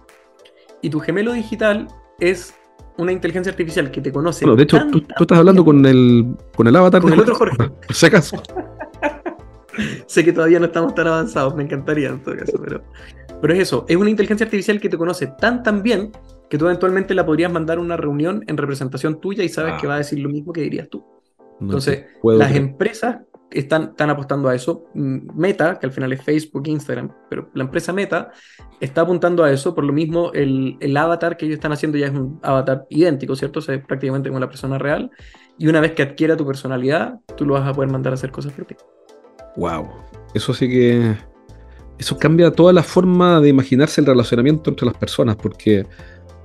Y 0.83 0.91
tu 0.91 1.01
gemelo 1.01 1.33
digital 1.33 1.89
es 2.21 2.55
una 2.99 3.13
inteligencia 3.13 3.51
artificial 3.51 3.91
que 3.91 4.01
te 4.01 4.13
conoce. 4.13 4.45
Bueno, 4.45 4.57
de 4.57 4.65
hecho, 4.65 4.79
tú, 4.91 5.01
tú, 5.01 5.23
estás 5.25 5.39
hablando 5.39 5.65
con 5.65 5.85
el, 5.87 6.37
con 6.55 6.67
el 6.67 6.77
avatar 6.77 7.01
con 7.01 7.11
de 7.11 7.17
el 7.17 7.23
otro 7.23 7.35
Jorge. 7.35 7.57
Por 7.57 7.95
si 7.95 8.07
acaso. 8.07 8.43
sé 10.07 10.25
que 10.25 10.33
todavía 10.33 10.59
no 10.61 10.67
estamos 10.67 10.95
tan 10.95 11.07
avanzados, 11.07 11.55
me 11.55 11.63
encantaría 11.63 12.11
en 12.11 12.23
todo 12.23 12.37
caso, 12.37 12.61
pero, 12.63 12.83
pero 13.41 13.55
es 13.55 13.61
eso, 13.61 13.87
es 13.89 13.97
una 13.97 14.11
inteligencia 14.11 14.45
artificial 14.45 14.79
que 14.81 14.89
te 14.89 14.99
conoce 14.99 15.29
tan 15.39 15.63
tan 15.63 15.83
bien 15.83 16.13
que 16.51 16.59
tú 16.59 16.67
eventualmente 16.67 17.15
la 17.15 17.25
podrías 17.25 17.51
mandar 17.51 17.79
a 17.79 17.81
una 17.81 17.97
reunión 17.97 18.45
en 18.47 18.57
representación 18.59 19.19
tuya 19.21 19.43
y 19.43 19.49
sabes 19.49 19.75
Ah. 19.75 19.79
que 19.81 19.87
va 19.87 19.95
a 19.95 19.99
decir 19.99 20.19
lo 20.19 20.29
mismo 20.29 20.53
que 20.53 20.61
dirías 20.61 20.89
tú. 20.91 21.03
No 21.59 21.67
Entonces, 21.69 22.05
las 22.23 22.49
creer. 22.49 22.63
empresas 22.63 23.21
están, 23.55 23.91
están 23.91 24.11
apostando 24.11 24.49
a 24.49 24.55
eso. 24.55 24.87
Mm, 24.95 25.39
Meta, 25.39 25.79
que 25.79 25.87
al 25.87 25.93
final 25.93 26.13
es 26.13 26.23
Facebook, 26.23 26.67
Instagram, 26.67 27.11
pero 27.29 27.51
la 27.55 27.65
empresa 27.65 27.93
Meta 27.93 28.31
está 28.81 29.03
apuntando 29.03 29.45
a 29.45 29.51
eso. 29.51 29.75
Por 29.75 29.85
lo 29.85 29.93
mismo, 29.93 30.33
el, 30.33 30.77
el 30.81 30.97
avatar 30.97 31.37
que 31.37 31.47
ellos 31.47 31.57
están 31.57 31.73
haciendo 31.73 31.99
ya 31.99 32.07
es 32.07 32.13
un 32.13 32.41
avatar 32.43 32.87
idéntico, 32.91 33.37
¿cierto? 33.37 33.61
O 33.61 33.63
sea, 33.63 33.75
es 33.75 33.85
prácticamente 33.85 34.29
como 34.29 34.41
la 34.41 34.49
persona 34.49 34.79
real. 34.79 35.11
Y 35.59 35.69
una 35.69 35.81
vez 35.81 35.93
que 35.93 36.03
adquiera 36.03 36.37
tu 36.37 36.47
personalidad, 36.47 37.21
tú 37.37 37.47
lo 37.47 37.55
vas 37.55 37.69
a 37.69 37.73
poder 37.73 37.91
mandar 37.91 38.13
a 38.13 38.15
hacer 38.15 38.31
cosas 38.31 38.53
por 38.53 38.65
ti. 38.65 38.75
Wow. 39.57 39.89
Eso 40.35 40.55
sí 40.55 40.69
que. 40.69 41.17
Eso 41.99 42.19
cambia 42.19 42.51
toda 42.51 42.73
la 42.73 42.83
forma 42.83 43.41
de 43.41 43.49
imaginarse 43.49 44.01
el 44.01 44.07
relacionamiento 44.07 44.71
entre 44.71 44.87
las 44.87 44.97
personas, 44.97 45.37
porque, 45.37 45.87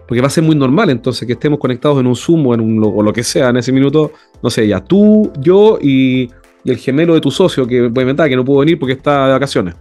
porque 0.08 0.22
va 0.22 0.28
a 0.28 0.30
ser 0.30 0.44
muy 0.44 0.56
normal 0.56 0.92
entonces 0.92 1.26
que 1.26 1.34
estemos 1.34 1.58
conectados 1.58 2.00
en 2.00 2.06
un 2.06 2.16
Zoom 2.16 2.46
o, 2.46 2.54
en 2.54 2.62
un, 2.62 2.84
o 2.84 3.02
lo 3.02 3.12
que 3.12 3.24
sea 3.24 3.50
en 3.50 3.58
ese 3.58 3.72
minuto, 3.72 4.12
no 4.44 4.52
sé, 4.52 4.68
ya 4.68 4.84
tú, 4.84 5.32
yo 5.40 5.80
y, 5.82 6.30
y 6.68 6.72
el 6.72 6.78
gemelo 6.80 7.14
de 7.14 7.22
tu 7.22 7.32
socio, 7.32 7.66
que 7.66 7.88
voy 7.88 8.00
a 8.00 8.02
inventar, 8.02 8.28
que 8.28 8.36
no 8.36 8.44
pudo 8.44 8.60
venir 8.60 8.78
porque 8.78 8.92
está 8.92 9.28
de 9.28 9.32
vacaciones. 9.32 9.74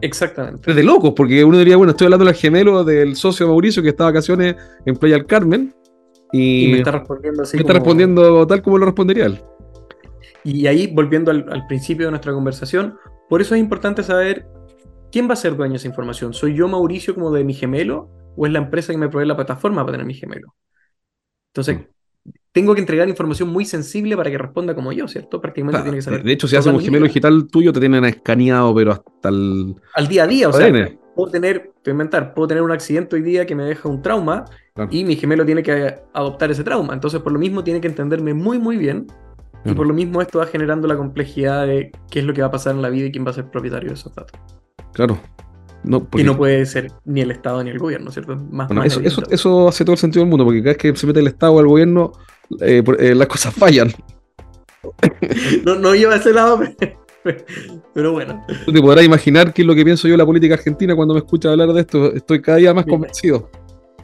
Exactamente. 0.00 0.68
Es 0.68 0.74
de 0.74 0.82
locos, 0.82 1.12
porque 1.14 1.44
uno 1.44 1.56
diría, 1.58 1.76
bueno, 1.76 1.92
estoy 1.92 2.06
hablando 2.06 2.24
del 2.24 2.34
gemelo 2.34 2.82
del 2.82 3.14
socio 3.14 3.46
Mauricio 3.46 3.84
que 3.84 3.90
está 3.90 4.02
de 4.02 4.10
vacaciones 4.10 4.56
en 4.84 4.96
Playa 4.96 5.14
del 5.14 5.26
Carmen 5.26 5.72
y, 6.32 6.64
Y 6.64 6.72
me 6.72 6.78
está 6.78 6.90
respondiendo 6.90 7.44
así. 7.44 7.56
me 7.56 7.60
está 7.60 7.72
respondiendo 7.72 8.44
tal 8.48 8.62
como 8.62 8.78
lo 8.78 8.86
respondería 8.86 9.26
él. 9.26 9.40
Y 10.42 10.66
ahí, 10.66 10.88
volviendo 10.88 11.30
al, 11.30 11.46
al 11.52 11.68
principio 11.68 12.06
de 12.06 12.10
nuestra 12.10 12.32
conversación, 12.32 12.96
por 13.28 13.40
eso 13.40 13.54
es 13.54 13.60
importante 13.60 14.02
saber 14.02 14.48
quién 15.12 15.28
va 15.28 15.34
a 15.34 15.36
ser 15.36 15.54
dueño 15.54 15.74
de 15.74 15.76
esa 15.76 15.86
información. 15.86 16.34
¿Soy 16.34 16.52
yo, 16.56 16.66
Mauricio, 16.66 17.14
como 17.14 17.30
de 17.30 17.44
mi 17.44 17.54
gemelo? 17.54 18.10
¿O 18.36 18.44
es 18.44 18.52
la 18.52 18.58
empresa 18.58 18.92
que 18.92 18.98
me 18.98 19.08
provee 19.08 19.28
la 19.28 19.36
plataforma 19.36 19.82
para 19.82 19.92
tener 19.92 20.06
mi 20.06 20.14
gemelo? 20.14 20.56
Entonces, 21.52 21.86
tengo 22.58 22.74
que 22.74 22.80
entregar 22.80 23.08
información 23.08 23.50
muy 23.50 23.64
sensible 23.64 24.16
para 24.16 24.32
que 24.32 24.36
responda 24.36 24.74
como 24.74 24.90
yo, 24.90 25.06
¿cierto? 25.06 25.40
Prácticamente 25.40 25.80
tiene 25.82 25.98
que 25.98 26.02
saber. 26.02 26.24
de 26.24 26.32
hecho, 26.32 26.48
si 26.48 26.56
haces 26.56 26.72
un 26.72 26.80
gemelo 26.80 27.06
digital 27.06 27.46
tuyo, 27.46 27.72
te 27.72 27.78
tienen 27.78 28.04
escaneado, 28.04 28.74
pero 28.74 28.90
hasta 28.90 29.28
el. 29.28 29.76
Al 29.94 30.08
día 30.08 30.24
a 30.24 30.26
día, 30.26 30.48
o 30.48 30.52
sea, 30.52 30.90
puedo 31.14 31.30
tener, 31.30 31.70
te 31.82 31.90
voy 31.90 31.90
a 31.90 31.90
inventar, 31.92 32.34
puedo 32.34 32.48
tener 32.48 32.64
un 32.64 32.72
accidente 32.72 33.14
hoy 33.14 33.22
día 33.22 33.46
que 33.46 33.54
me 33.54 33.62
deja 33.62 33.88
un 33.88 34.02
trauma 34.02 34.44
Claro. 34.74 34.90
y 34.92 35.04
mi 35.04 35.14
gemelo 35.14 35.46
tiene 35.46 35.62
que 35.62 35.94
adoptar 36.12 36.50
ese 36.50 36.64
trauma. 36.64 36.94
Entonces, 36.94 37.20
por 37.20 37.30
lo 37.32 37.38
mismo, 37.38 37.62
tiene 37.62 37.80
que 37.80 37.86
entenderme 37.86 38.34
muy, 38.34 38.58
muy 38.58 38.76
bien. 38.76 39.06
Y 39.64 39.72
por 39.74 39.86
lo 39.86 39.94
mismo, 39.94 40.20
esto 40.20 40.40
va 40.40 40.46
generando 40.46 40.88
la 40.88 40.96
complejidad 40.96 41.64
de 41.66 41.92
qué 42.10 42.18
es 42.18 42.24
lo 42.24 42.32
que 42.34 42.40
va 42.40 42.48
a 42.48 42.50
pasar 42.50 42.74
en 42.74 42.82
la 42.82 42.88
vida 42.90 43.06
y 43.06 43.12
quién 43.12 43.24
va 43.24 43.30
a 43.30 43.34
ser 43.34 43.50
propietario 43.50 43.88
de 43.90 43.94
esos 43.94 44.12
datos. 44.14 44.40
Claro. 44.94 45.20
No, 45.84 46.00
porque- 46.00 46.22
Y 46.22 46.24
no 46.24 46.36
puede 46.36 46.66
ser 46.66 46.90
ni 47.04 47.20
el 47.20 47.30
Estado 47.30 47.62
ni 47.62 47.70
el 47.70 47.78
gobierno, 47.78 48.10
¿cierto? 48.10 48.34
Más, 48.50 48.66
bueno, 48.68 48.82
más 48.82 48.96
eso, 48.96 49.22
eso, 49.30 49.68
hace 49.68 49.84
todo 49.84 49.92
el 49.94 49.98
sentido 49.98 50.22
del 50.24 50.30
mundo, 50.30 50.44
porque 50.44 50.60
cada 50.60 50.70
vez 50.70 50.78
que 50.78 50.96
se 50.96 51.06
mete 51.06 51.20
el 51.20 51.28
Estado 51.28 51.52
o 51.52 51.60
el 51.60 51.66
gobierno, 51.66 52.12
eh, 52.60 52.82
eh, 52.98 53.14
las 53.14 53.28
cosas 53.28 53.54
fallan. 53.54 53.92
No, 55.64 55.74
no 55.74 55.94
lleva 55.94 56.14
a 56.14 56.16
ese 56.16 56.32
lado, 56.32 56.60
pero, 56.78 57.04
pero 57.94 58.12
bueno. 58.12 58.44
Tú 58.64 58.72
te 58.72 58.80
podrás 58.80 59.04
imaginar 59.04 59.52
qué 59.52 59.62
es 59.62 59.68
lo 59.68 59.74
que 59.74 59.84
pienso 59.84 60.08
yo 60.08 60.12
de 60.12 60.18
la 60.18 60.26
política 60.26 60.54
argentina 60.54 60.94
cuando 60.94 61.14
me 61.14 61.20
escuchas 61.20 61.52
hablar 61.52 61.72
de 61.72 61.80
esto. 61.80 62.12
Estoy 62.12 62.40
cada 62.40 62.58
día 62.58 62.74
más 62.74 62.86
convencido. 62.86 63.50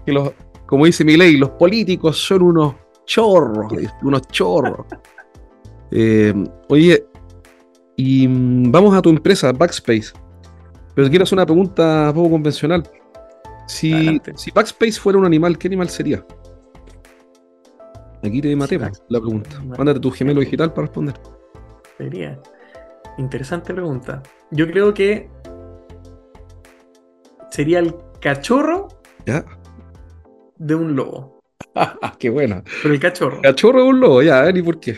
Que 0.04 0.12
los, 0.12 0.32
como 0.66 0.86
dice 0.86 1.04
mi 1.04 1.16
ley, 1.16 1.36
los 1.36 1.50
políticos 1.50 2.18
son 2.18 2.42
unos 2.42 2.74
chorros, 3.06 3.72
unos 4.02 4.22
chorros. 4.28 4.86
Eh, 5.96 6.34
oye, 6.70 7.06
y 7.94 8.26
mm, 8.26 8.72
vamos 8.72 8.96
a 8.96 9.02
tu 9.02 9.10
empresa, 9.10 9.52
Backspace. 9.52 10.12
Pero 10.94 11.08
quiero 11.08 11.22
hacer 11.22 11.36
una 11.36 11.46
pregunta 11.46 12.10
poco 12.12 12.30
convencional. 12.30 12.82
Si, 13.68 14.20
si 14.34 14.50
Backspace 14.50 14.98
fuera 14.98 15.20
un 15.20 15.24
animal, 15.24 15.56
¿qué 15.56 15.68
animal 15.68 15.88
sería? 15.88 16.26
Aquí 18.24 18.40
te 18.40 18.56
maté 18.56 18.78
Backspace 18.78 19.04
la 19.10 19.20
pregunta. 19.20 19.60
Mándate 19.76 20.00
tu 20.00 20.10
gemelo 20.10 20.40
digital 20.40 20.72
para 20.72 20.86
responder. 20.86 21.14
Sería 21.98 22.40
interesante 23.18 23.74
pregunta. 23.74 24.22
Yo 24.50 24.66
creo 24.66 24.94
que 24.94 25.28
sería 27.50 27.80
el 27.80 27.94
cachorro 28.22 28.88
¿Ya? 29.26 29.44
de 30.56 30.74
un 30.74 30.96
lobo. 30.96 31.38
qué 32.18 32.30
buena. 32.30 32.64
Pero 32.82 32.94
el 32.94 33.00
cachorro. 33.00 33.42
Cachorro 33.42 33.82
de 33.82 33.88
un 33.88 34.00
lobo, 34.00 34.22
ya, 34.22 34.40
a 34.40 34.42
ver, 34.44 34.56
¿y 34.56 34.62
por 34.62 34.80
qué? 34.80 34.96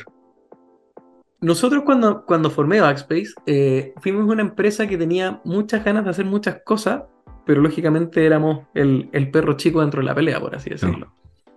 Nosotros 1.40 1.82
cuando, 1.84 2.24
cuando 2.24 2.48
formé 2.48 2.80
Backspace, 2.80 3.34
eh, 3.46 3.92
fuimos 4.00 4.26
una 4.26 4.42
empresa 4.42 4.86
que 4.86 4.96
tenía 4.96 5.40
muchas 5.44 5.84
ganas 5.84 6.04
de 6.04 6.10
hacer 6.10 6.24
muchas 6.24 6.60
cosas, 6.64 7.02
pero 7.44 7.60
lógicamente 7.60 8.24
éramos 8.24 8.66
el, 8.72 9.10
el 9.12 9.32
perro 9.32 9.54
chico 9.54 9.80
dentro 9.80 10.00
de 10.00 10.06
la 10.06 10.14
pelea, 10.14 10.40
por 10.40 10.54
así 10.54 10.70
decirlo. 10.70 11.12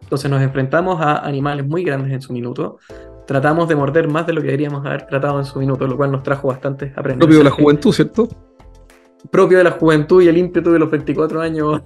Entonces 0.09 0.31
nos 0.31 0.41
enfrentamos 0.41 0.99
a 0.99 1.19
animales 1.19 1.67
muy 1.67 1.83
grandes 1.83 2.11
en 2.11 2.21
su 2.21 2.33
minuto, 2.33 2.79
tratamos 3.27 3.69
de 3.69 3.75
morder 3.75 4.07
más 4.07 4.25
de 4.25 4.33
lo 4.33 4.41
que 4.41 4.47
deberíamos 4.47 4.83
haber 4.83 5.05
tratado 5.05 5.37
en 5.37 5.45
su 5.45 5.59
minuto, 5.59 5.85
lo 5.85 5.95
cual 5.95 6.11
nos 6.11 6.23
trajo 6.23 6.47
bastantes 6.47 6.91
aprendizajes. 6.97 7.19
Propio 7.19 7.37
de 7.37 7.43
la 7.43 7.51
juventud, 7.51 7.93
¿cierto? 7.93 8.27
propio 9.31 9.57
de 9.57 9.63
la 9.65 9.71
juventud 9.71 10.21
y 10.21 10.27
el 10.27 10.37
ímpetu 10.37 10.71
de 10.71 10.79
los 10.79 10.89
24 10.89 11.41
años 11.41 11.81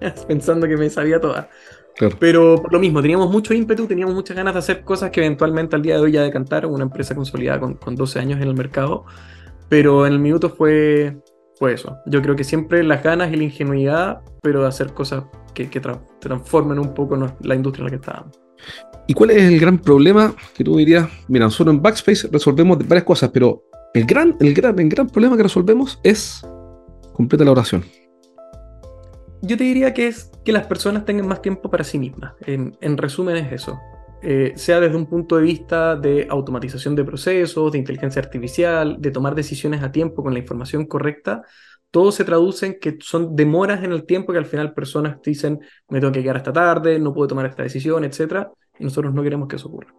pensando 0.28 0.66
que 0.66 0.76
me 0.76 0.88
sabía 0.88 1.20
toda. 1.20 1.48
Claro. 1.96 2.16
Pero 2.18 2.56
por 2.62 2.72
lo 2.72 2.78
mismo, 2.78 3.00
teníamos 3.00 3.30
mucho 3.30 3.54
ímpetu, 3.54 3.86
teníamos 3.86 4.14
muchas 4.14 4.36
ganas 4.36 4.54
de 4.54 4.58
hacer 4.58 4.84
cosas 4.84 5.10
que 5.10 5.20
eventualmente 5.20 5.76
al 5.76 5.82
día 5.82 5.96
de 5.96 6.00
hoy 6.00 6.12
ya 6.12 6.22
decantaron, 6.22 6.72
una 6.72 6.84
empresa 6.84 7.14
consolidada 7.14 7.60
con, 7.60 7.74
con 7.74 7.94
12 7.94 8.18
años 8.18 8.40
en 8.40 8.48
el 8.48 8.54
mercado, 8.54 9.04
pero 9.68 10.06
en 10.06 10.12
el 10.12 10.18
minuto 10.18 10.50
fue, 10.50 11.18
fue 11.58 11.72
eso. 11.72 11.96
Yo 12.06 12.22
creo 12.22 12.36
que 12.36 12.44
siempre 12.44 12.82
las 12.82 13.02
ganas 13.02 13.32
y 13.32 13.36
la 13.36 13.44
ingenuidad, 13.44 14.20
pero 14.42 14.62
de 14.62 14.68
hacer 14.68 14.92
cosas 14.92 15.24
que, 15.54 15.68
que 15.68 15.80
tra- 15.80 16.00
transformen 16.20 16.78
un 16.78 16.94
poco 16.94 17.16
la 17.40 17.54
industria 17.54 17.82
en 17.82 17.84
la 17.84 17.90
que 17.90 17.96
estábamos. 17.96 18.40
¿Y 19.06 19.14
cuál 19.14 19.30
es 19.30 19.42
el 19.42 19.60
gran 19.60 19.78
problema 19.78 20.34
que 20.54 20.64
tú 20.64 20.76
dirías? 20.76 21.08
Mira, 21.28 21.44
nosotros 21.44 21.74
en 21.74 21.82
Backspace 21.82 22.28
resolvemos 22.32 22.78
varias 22.78 23.04
cosas, 23.04 23.30
pero 23.32 23.62
el 23.94 24.04
gran, 24.04 24.36
el 24.40 24.52
gran, 24.52 24.78
el 24.78 24.88
gran 24.88 25.06
problema 25.06 25.36
que 25.36 25.44
resolvemos 25.44 26.00
es 26.02 26.44
completa 27.12 27.44
la 27.44 27.52
oración. 27.52 27.84
Yo 29.42 29.56
te 29.56 29.64
diría 29.64 29.94
que 29.94 30.08
es 30.08 30.32
que 30.44 30.52
las 30.52 30.66
personas 30.66 31.04
tengan 31.04 31.28
más 31.28 31.40
tiempo 31.40 31.70
para 31.70 31.84
sí 31.84 31.98
mismas. 31.98 32.32
En, 32.46 32.76
en 32.80 32.96
resumen 32.96 33.36
es 33.36 33.52
eso. 33.52 33.78
Eh, 34.22 34.54
sea 34.56 34.80
desde 34.80 34.96
un 34.96 35.06
punto 35.06 35.36
de 35.36 35.42
vista 35.42 35.94
de 35.94 36.26
automatización 36.28 36.94
de 36.96 37.04
procesos, 37.04 37.72
de 37.72 37.78
inteligencia 37.78 38.20
artificial, 38.20 38.96
de 38.98 39.10
tomar 39.10 39.34
decisiones 39.34 39.82
a 39.82 39.92
tiempo 39.92 40.22
con 40.22 40.32
la 40.32 40.38
información 40.38 40.86
correcta, 40.86 41.42
todo 41.90 42.12
se 42.12 42.24
traduce 42.24 42.66
en 42.66 42.78
que 42.80 42.96
son 43.00 43.36
demoras 43.36 43.84
en 43.84 43.92
el 43.92 44.04
tiempo 44.04 44.32
que 44.32 44.38
al 44.38 44.46
final 44.46 44.74
personas 44.74 45.18
dicen, 45.22 45.60
me 45.88 46.00
tengo 46.00 46.12
que 46.12 46.22
quedar 46.22 46.36
hasta 46.36 46.52
tarde, 46.52 46.98
no 46.98 47.14
puedo 47.14 47.28
tomar 47.28 47.46
esta 47.46 47.62
decisión, 47.62 48.04
etc. 48.04 48.48
Y 48.78 48.84
nosotros 48.84 49.14
no 49.14 49.22
queremos 49.22 49.48
que 49.48 49.56
eso 49.56 49.68
ocurra. 49.68 49.94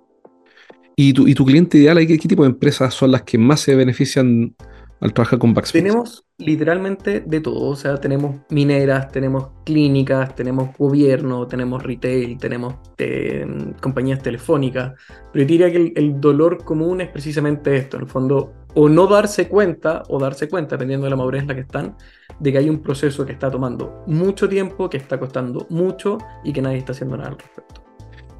¿Y 0.95 1.13
tu, 1.13 1.27
y 1.27 1.35
tu 1.35 1.45
cliente 1.45 1.77
ideal, 1.77 1.97
¿qué, 2.05 2.17
qué 2.17 2.27
tipo 2.27 2.43
de 2.43 2.49
empresas 2.49 2.93
son 2.93 3.11
las 3.11 3.23
que 3.23 3.37
más 3.37 3.61
se 3.61 3.75
benefician 3.75 4.55
al 4.99 5.13
trabajar 5.13 5.37
con 5.39 5.53
Backspace? 5.53 5.83
Tenemos 5.83 6.25
literalmente 6.39 7.19
de 7.21 7.41
todo, 7.41 7.69
o 7.69 7.75
sea, 7.75 7.97
tenemos 7.97 8.37
mineras, 8.49 9.11
tenemos 9.11 9.49
clínicas, 9.65 10.35
tenemos 10.35 10.69
gobierno, 10.77 11.45
tenemos 11.47 11.83
retail, 11.83 12.37
tenemos 12.37 12.75
eh, 12.97 13.45
compañías 13.81 14.21
telefónicas, 14.21 14.93
pero 15.31 15.43
yo 15.43 15.47
diría 15.47 15.71
que 15.71 15.77
el, 15.77 15.93
el 15.95 16.19
dolor 16.21 16.63
común 16.63 17.01
es 17.01 17.09
precisamente 17.09 17.75
esto, 17.75 17.97
en 17.97 18.03
el 18.03 18.09
fondo, 18.09 18.53
o 18.75 18.89
no 18.89 19.07
darse 19.07 19.47
cuenta, 19.47 20.03
o 20.09 20.19
darse 20.19 20.47
cuenta, 20.47 20.75
dependiendo 20.75 21.05
de 21.05 21.09
la 21.11 21.15
madurez 21.15 21.41
en 21.43 21.47
la 21.47 21.55
que 21.55 21.61
están, 21.61 21.95
de 22.39 22.51
que 22.51 22.57
hay 22.59 22.69
un 22.69 22.79
proceso 22.79 23.25
que 23.25 23.31
está 23.33 23.49
tomando 23.49 24.03
mucho 24.07 24.47
tiempo, 24.47 24.89
que 24.89 24.97
está 24.97 25.19
costando 25.19 25.65
mucho 25.69 26.17
y 26.43 26.53
que 26.53 26.61
nadie 26.61 26.77
está 26.77 26.91
haciendo 26.91 27.17
nada 27.17 27.29
al 27.29 27.37
respecto. 27.39 27.81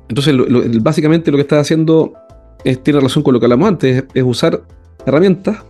Entonces, 0.10 0.34
lo- 0.36 0.46
lo- 0.46 0.62
el- 0.64 0.80
básicamente 0.82 1.32
lo 1.32 1.38
que 1.38 1.42
estás 1.42 1.62
haciendo 1.62 2.14
es, 2.64 2.82
tiene 2.84 3.00
relación 3.00 3.24
con 3.24 3.34
lo 3.34 3.40
que 3.40 3.46
hablamos 3.48 3.68
antes, 3.68 3.98
es, 3.98 4.04
es 4.14 4.24
usar 4.24 4.62
herramientas 5.06 5.64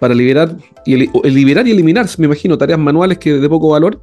para 0.00 0.14
liberar 0.14 0.56
y, 0.84 1.08
o- 1.12 1.22
liberar 1.24 1.66
y 1.66 1.70
eliminar, 1.72 2.06
me 2.18 2.26
imagino, 2.26 2.58
tareas 2.58 2.78
manuales 2.78 3.18
que 3.18 3.32
de 3.34 3.48
poco 3.48 3.70
valor 3.70 4.00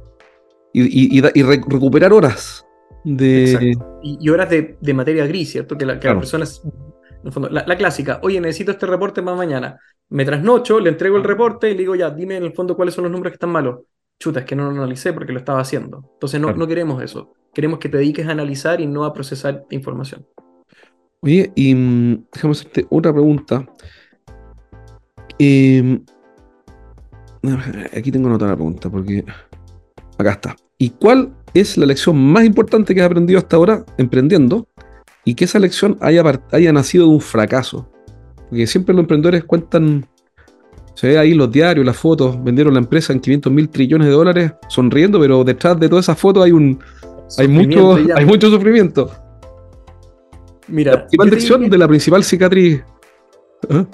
y, 0.72 0.82
y- 0.82 1.18
y 1.18 1.20
da- 1.20 1.30
y 1.34 1.42
re- 1.42 1.62
recuperar 1.66 2.12
horas 2.12 2.64
de... 3.04 3.76
Y, 4.02 4.28
horas 4.30 4.48
de, 4.50 4.76
de 4.80 4.94
materia 4.94 5.26
gris, 5.26 5.50
¿cierto? 5.52 5.76
Que 5.76 5.86
la, 5.86 5.94
que 5.94 6.00
Claro. 6.00 6.14
la 6.16 6.20
persona 6.20 6.44
es, 6.44 6.62
en 6.64 7.26
el 7.26 7.32
fondo, 7.32 7.48
la, 7.50 7.64
la 7.66 7.76
clásica, 7.76 8.20
oye, 8.22 8.40
necesito 8.40 8.72
este 8.72 8.86
reporte 8.86 9.22
para 9.22 9.36
mañana. 9.36 9.78
Me 10.08 10.24
trasnocho, 10.24 10.78
le 10.80 10.90
entrego 10.90 11.16
el 11.16 11.24
reporte 11.24 11.68
y 11.70 11.72
le 11.74 11.78
digo, 11.80 11.94
ya, 11.94 12.10
dime 12.10 12.36
en 12.36 12.44
el 12.44 12.52
fondo 12.52 12.74
cuáles 12.76 12.94
son 12.94 13.04
los 13.04 13.12
números 13.12 13.32
que 13.32 13.36
están 13.36 13.50
malos. 13.50 13.80
Chuta, 14.18 14.40
es 14.40 14.46
que 14.46 14.54
no 14.56 14.64
lo 14.64 14.70
analicé 14.70 15.12
porque 15.12 15.32
lo 15.32 15.38
estaba 15.38 15.60
haciendo. 15.60 16.10
Entonces 16.14 16.40
no, 16.40 16.48
Claro. 16.48 16.58
no 16.58 16.66
queremos 16.66 17.02
eso. 17.02 17.32
Queremos 17.54 17.78
que 17.78 17.88
te 17.88 17.98
dediques 17.98 18.26
a 18.26 18.32
analizar 18.32 18.80
y 18.80 18.86
no 18.86 19.04
a 19.04 19.12
procesar 19.12 19.64
información. 19.70 20.26
Oye, 21.20 21.52
y 21.54 21.74
mm, 21.74 22.24
déjame 22.32 22.52
hacerte 22.52 22.86
otra 22.90 23.12
pregunta. 23.12 23.66
Eh, 25.44 26.00
aquí 27.96 28.12
tengo 28.12 28.28
anotada 28.28 28.52
la 28.52 28.56
pregunta, 28.56 28.88
porque 28.88 29.24
acá 30.18 30.30
está. 30.30 30.56
¿Y 30.78 30.90
cuál 30.90 31.32
es 31.52 31.76
la 31.76 31.86
lección 31.86 32.16
más 32.16 32.44
importante 32.44 32.94
que 32.94 33.00
has 33.00 33.06
aprendido 33.06 33.38
hasta 33.38 33.56
ahora 33.56 33.84
emprendiendo? 33.98 34.68
Y 35.24 35.34
que 35.34 35.44
esa 35.44 35.58
lección 35.58 35.98
haya 36.00 36.72
nacido 36.72 37.06
de 37.06 37.10
un 37.10 37.20
fracaso. 37.20 37.88
Porque 38.48 38.66
siempre 38.66 38.94
los 38.94 39.02
emprendedores 39.02 39.44
cuentan, 39.44 40.06
se 40.94 41.08
ve 41.08 41.18
ahí 41.18 41.34
los 41.34 41.50
diarios, 41.50 41.84
las 41.84 41.96
fotos, 41.96 42.42
vendieron 42.42 42.74
la 42.74 42.80
empresa 42.80 43.12
en 43.12 43.20
500 43.20 43.52
mil 43.52 43.68
trillones 43.68 44.08
de 44.08 44.12
dólares 44.12 44.52
sonriendo, 44.68 45.18
pero 45.18 45.42
detrás 45.42 45.78
de 45.78 45.88
todas 45.88 46.04
esas 46.04 46.18
fotos 46.18 46.44
hay 46.44 46.52
un, 46.52 46.78
hay 47.38 47.48
mucho, 47.48 47.96
hay 48.14 48.24
mucho 48.24 48.48
sufrimiento. 48.50 49.10
Mira, 50.68 50.92
la 50.92 50.98
principal 51.00 51.30
lección 51.30 51.70
de 51.70 51.78
la 51.78 51.88
principal 51.88 52.22
cicatriz. 52.22 52.82
¿Ah? 53.70 53.86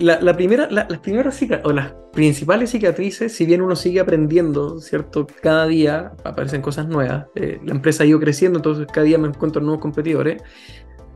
La, 0.00 0.34
primera, 0.34 0.68
las 0.70 0.98
primeras 0.98 1.40
o 1.64 1.72
las 1.72 1.92
principales 2.12 2.70
cicatrices, 2.70 3.34
si 3.34 3.46
bien 3.46 3.62
uno 3.62 3.76
sigue 3.76 4.00
aprendiendo, 4.00 4.80
¿cierto? 4.80 5.26
Cada 5.40 5.66
día 5.66 6.12
aparecen 6.24 6.62
cosas 6.62 6.88
nuevas. 6.88 7.26
Eh, 7.34 7.60
la 7.64 7.72
empresa 7.72 8.02
ha 8.02 8.06
ido 8.06 8.20
creciendo, 8.20 8.58
entonces 8.58 8.86
cada 8.92 9.04
día 9.04 9.18
me 9.18 9.28
encuentro 9.28 9.62
nuevos 9.62 9.80
competidores. 9.80 10.42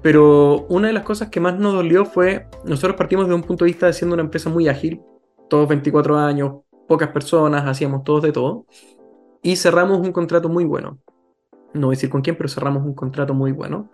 Pero 0.03 0.67
una 0.69 0.89
de 0.89 0.93
las 0.93 1.05
cosas 1.05 1.29
que 1.29 1.41
más 1.41 1.59
nos 1.59 1.75
dolió 1.75 2.05
fue, 2.05 2.47
nosotros 2.65 2.97
partimos 2.97 3.29
de 3.29 3.35
un 3.35 3.43
punto 3.43 3.65
de 3.65 3.71
vista 3.71 3.87
de 3.87 3.93
siendo 3.93 4.15
una 4.15 4.25
empresa 4.25 4.51
muy 4.51 4.69
ágil, 4.69 5.01
todos 5.49 5.69
24 5.69 6.19
años, 6.19 6.63
pocas 6.89 7.09
personas, 7.11 7.65
hacíamos 7.67 8.03
todos 8.03 8.23
de 8.23 8.33
todo, 8.33 8.67
y 9.43 9.57
cerramos 9.57 9.99
un 9.99 10.13
contrato 10.13 10.49
muy 10.49 10.65
bueno. 10.65 10.99
No 11.73 11.87
voy 11.87 11.95
a 11.95 11.97
decir 11.97 12.11
con 12.11 12.21
quién, 12.21 12.37
pero 12.37 12.49
cerramos 12.49 12.85
un 12.85 12.95
contrato 12.95 13.33
muy 13.33 13.53
bueno. 13.53 13.91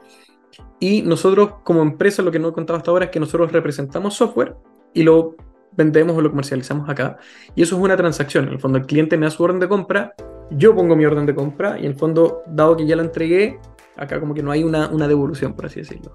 Y 0.81 1.03
nosotros 1.03 1.55
como 1.63 1.83
empresa, 1.83 2.23
lo 2.23 2.31
que 2.31 2.39
no 2.39 2.49
he 2.49 2.53
contado 2.53 2.77
hasta 2.77 2.91
ahora 2.91 3.07
es 3.07 3.11
que 3.11 3.21
nosotros 3.21 3.53
representamos 3.53 4.15
software 4.15 4.57
y 4.95 5.03
lo 5.03 5.37
vendemos 5.73 6.17
o 6.17 6.21
lo 6.21 6.31
comercializamos 6.31 6.89
acá. 6.89 7.19
Y 7.55 7.63
eso 7.63 7.77
es 7.77 7.83
una 7.83 7.97
transacción. 7.97 8.47
En 8.49 8.55
el 8.55 8.59
fondo 8.59 8.79
el 8.79 8.87
cliente 8.87 9.17
me 9.17 9.27
da 9.27 9.31
su 9.31 9.43
orden 9.43 9.61
de 9.61 9.69
compra, 9.69 10.15
yo 10.51 10.75
pongo 10.75 10.97
mi 10.97 11.05
orden 11.05 11.27
de 11.27 11.35
compra 11.35 11.79
y 11.79 11.85
en 11.87 11.93
el 11.93 11.95
fondo, 11.95 12.43
dado 12.47 12.77
que 12.77 12.87
ya 12.87 12.97
la 12.97 13.03
entregué, 13.03 13.59
acá 13.97 14.21
como 14.21 14.35
que 14.35 14.43
no 14.43 14.51
hay 14.51 14.65
una, 14.65 14.89
una 14.89 15.07
devolución, 15.07 15.55
por 15.55 15.67
así 15.67 15.81
decirlo. 15.81 16.15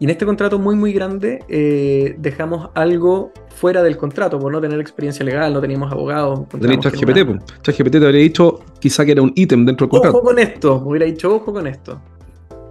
Y 0.00 0.04
en 0.04 0.10
este 0.10 0.24
contrato 0.24 0.58
muy, 0.58 0.76
muy 0.76 0.94
grande 0.94 1.40
eh, 1.46 2.16
dejamos 2.18 2.70
algo 2.74 3.32
fuera 3.54 3.82
del 3.82 3.98
contrato 3.98 4.38
por 4.38 4.50
no 4.50 4.58
tener 4.58 4.80
experiencia 4.80 5.22
legal, 5.26 5.52
no 5.52 5.60
teníamos 5.60 5.92
abogados. 5.92 6.48
Tenéis 6.58 6.80
ChatGPT, 6.80 7.60
ChatGPT 7.60 7.92
te 7.92 8.06
habría 8.06 8.22
dicho 8.22 8.60
quizá 8.78 9.04
que 9.04 9.12
era 9.12 9.20
un 9.20 9.32
ítem 9.34 9.66
dentro 9.66 9.86
del 9.86 9.90
contrato. 9.90 10.16
Ojo 10.16 10.26
con 10.26 10.38
esto, 10.38 10.80
me 10.80 10.88
hubiera 10.88 11.04
dicho 11.04 11.34
ojo 11.34 11.52
con 11.52 11.66
esto. 11.66 12.00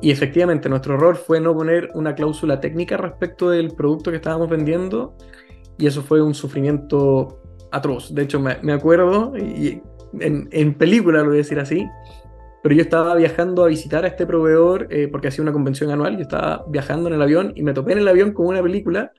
Y 0.02 0.12
efectivamente, 0.12 0.70
nuestro 0.70 0.96
error 0.96 1.18
fue 1.18 1.42
no 1.42 1.56
poner 1.56 1.90
una 1.94 2.16
cláusula 2.16 2.60
técnica 2.60 2.98
respecto 2.98 3.50
del 3.50 3.72
producto 3.72 4.12
que 4.12 4.18
estábamos 4.18 4.50
vendiendo. 4.50 5.16
Y 5.78 5.88
eso 5.88 6.02
fue 6.02 6.22
un 6.22 6.34
sufrimiento 6.34 7.42
atroz. 7.72 8.14
De 8.14 8.24
hecho, 8.24 8.40
me, 8.40 8.74
acuerdo, 8.74 9.34
en, 9.36 9.82
en 10.52 10.74
película 10.76 11.20
lo 11.20 11.28
voy 11.28 11.36
a 11.36 11.38
decir 11.38 11.60
así, 11.60 11.88
pero 12.62 12.76
yo 12.76 12.82
estaba 12.82 13.16
viajando 13.16 13.64
a 13.64 13.68
visitar 13.68 14.04
a 14.04 14.08
este 14.08 14.26
proveedor 14.26 14.88
eh, 14.90 15.08
porque 15.08 15.30
hacía 15.30 15.44
una 15.44 15.54
convención 15.54 15.92
anual. 15.92 16.16
Yo 16.16 16.24
estaba 16.24 16.66
viajando 16.68 17.08
en 17.10 17.16
el 17.16 17.22
avión 17.22 17.54
y 17.56 17.64
me 17.64 17.74
topé 17.74 17.94
en 17.94 18.00
el 18.00 18.08
avión 18.08 18.34
con 18.34 18.48
una 18.48 18.62
película 18.62 19.12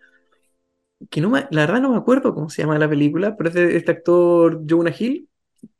que 1.08 1.20
no 1.22 1.30
la 1.30 1.60
verdad 1.66 1.80
no 1.80 1.90
me 1.90 1.96
acuerdo 1.96 2.34
cómo 2.34 2.50
se 2.50 2.62
llama 2.62 2.78
la 2.78 2.88
película, 2.88 3.36
pero 3.36 3.48
es 3.48 3.54
de 3.54 3.76
este 3.76 3.92
actor 3.92 4.62
Jonah 4.68 4.94
Hill 4.96 5.28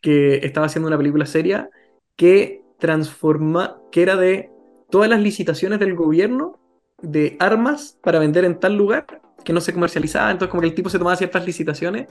que 0.01 0.37
estaba 0.37 0.67
haciendo 0.67 0.89
una 0.89 0.97
película 0.97 1.27
seria 1.27 1.69
que 2.17 2.63
transforma, 2.79 3.79
que 3.93 4.03
era 4.03 4.17
de 4.17 4.50
todas 4.91 5.09
las 5.09 5.21
licitaciones 5.21 5.79
del 5.79 5.95
gobierno 5.95 6.59
de 7.03 7.37
armas 7.41 7.99
para 8.03 8.19
vender 8.19 8.45
en 8.45 8.59
tal 8.59 8.77
lugar 8.77 9.07
que 9.45 9.53
no 9.53 9.61
se 9.61 9.73
comercializaba, 9.73 10.31
entonces 10.31 10.51
como 10.51 10.61
que 10.61 10.69
el 10.69 10.75
tipo 10.75 10.91
se 10.91 10.99
tomaba 10.99 11.17
ciertas 11.17 11.47
licitaciones 11.47 12.09